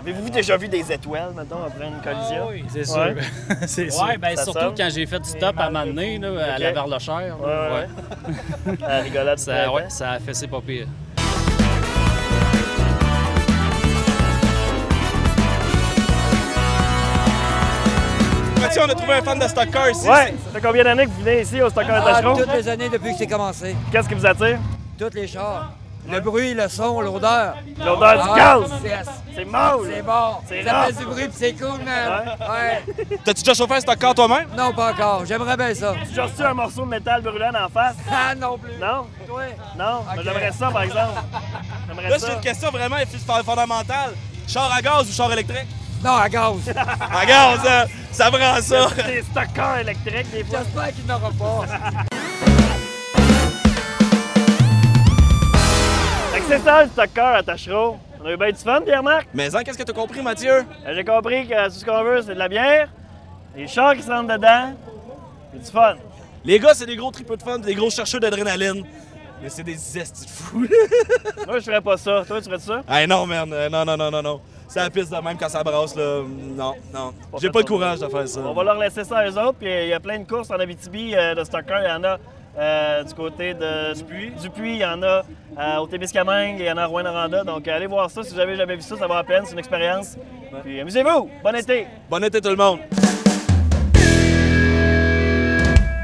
[0.07, 0.13] Ouais.
[0.13, 2.47] Avez-vous déjà vu des étoiles, maintenant, après une collision?
[2.47, 3.15] Ah oui, c'est Ouais.
[3.15, 3.67] sûr.
[3.67, 4.07] C'est ouais, sûr.
[4.19, 4.73] ben, Ça surtout sonne.
[4.77, 7.35] quand j'ai fait du stop à donné, là, à la Verlochère.
[7.39, 7.47] Ouais,
[8.67, 8.77] ouais.
[8.81, 10.87] La rigolade ça, ouais, ça a fait ses pas pire.
[18.59, 20.07] Mathieu, on a trouvé un fan de stock car ici.
[20.07, 22.37] Ouais, ça fait combien d'années que vous venez ici au Stockholm Ah, Tachereau?
[22.37, 23.75] toutes les années depuis que c'est commencé.
[23.91, 24.59] Qu'est-ce qui vous attire?
[24.97, 25.71] Toutes les chars.
[26.09, 27.55] Le bruit, le son, l'odeur.
[27.83, 28.71] L'odeur du Ah, gaz.
[28.81, 29.77] c'est- C'est mâle.
[29.93, 30.35] C'est bon.
[30.47, 30.85] C'est Ça rare.
[30.87, 32.35] fait du bruit puis c'est cool, man.
[32.39, 33.17] Ouais.
[33.23, 34.47] T'as-tu déjà chauffé un stock car toi-même?
[34.57, 35.25] Non, pas encore.
[35.25, 35.93] J'aimerais bien ça.
[36.11, 37.95] Tu as reçu un morceau de métal brûlant en face?
[38.11, 38.77] Ah, non plus.
[38.79, 39.05] Non?
[39.27, 39.43] Toi?
[39.77, 40.03] Non?
[40.15, 41.21] Mais J'aimerais ça, par exemple.
[41.87, 42.27] J'aimerais Là, ça.
[42.27, 42.95] c'est une question vraiment
[43.45, 44.13] fondamentale.
[44.47, 45.67] Char à gaz ou char électrique?
[46.03, 46.53] Non, à gaz.
[46.75, 47.85] à gaz, hein?
[48.11, 48.87] ça prend ça.
[49.05, 50.59] Des stock cars électriques, des fois.
[50.63, 52.05] J'espère qu'il n'aura pas.
[56.47, 57.97] c'est ça, le stock car à Tachereau.
[58.21, 59.27] On a eu bien du fun, Pierre-Marc?
[59.33, 60.51] Mais en qu'est-ce que t'as compris, Mathieu?
[60.85, 62.89] Euh, J'ai compris que tout ce qu'on veut, c'est de la bière,
[63.55, 64.73] des chars qui se rentrent dedans,
[65.55, 65.95] et du fun.
[66.43, 68.83] Les gars, c'est des gros tripeux de fun, des gros chercheurs d'adrénaline.
[69.41, 70.65] Mais c'est des estis de fous.
[71.47, 72.23] Moi, je ferais pas ça.
[72.27, 72.81] Toi, tu ferais ça?
[72.89, 73.51] hey, non, man.
[73.53, 74.41] euh, Non, non, non, non, non.
[74.67, 76.23] C'est la piste de même quand ça brasse, là.
[76.55, 77.13] Non, non.
[77.39, 78.39] J'ai pas le courage de faire ça.
[78.43, 79.59] On va leur laisser ça à eux autres.
[79.59, 81.81] Puis il y a plein de courses en Abitibi euh, de stock car.
[81.83, 82.17] Il y en a
[82.57, 84.31] euh, du côté de Dupuis.
[84.41, 85.23] Dupuis, il y en a
[85.59, 87.43] euh, au Témiscamingue, il y en a à Rouyn-Noranda.
[87.43, 89.43] Donc allez voir ça si vous avez jamais vu ça, ça vaut la peine.
[89.45, 90.17] C'est une expérience.
[90.63, 91.29] Puis amusez-vous.
[91.43, 91.87] Bon été.
[92.09, 92.79] Bon été tout le monde.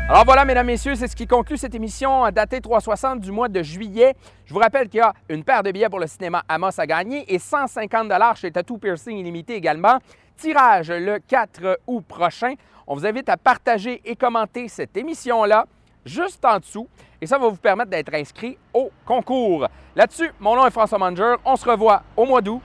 [0.10, 3.64] Alors voilà, mesdames, messieurs, c'est ce qui conclut cette émission datée 360 du mois de
[3.64, 4.14] juillet.
[4.46, 6.86] Je vous rappelle qu'il y a une paire de billets pour le cinéma Amos à
[6.86, 9.98] gagner et 150 chez Tattoo Piercing Illimité également.
[10.38, 12.54] Tirage le 4 août prochain.
[12.86, 15.66] On vous invite à partager et commenter cette émission-là
[16.06, 16.88] juste en dessous
[17.22, 19.68] et ça va vous permettre d'être inscrit au concours.
[19.96, 21.36] Là-dessus, mon nom est François Manger.
[21.46, 22.62] On se revoit au mois d'août.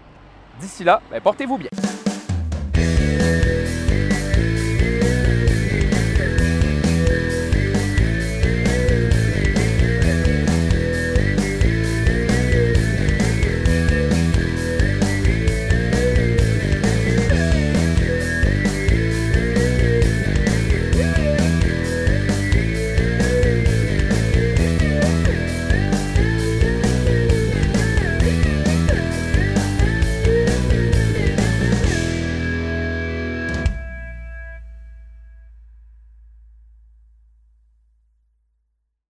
[0.61, 1.69] D'ici là, ben, portez-vous bien.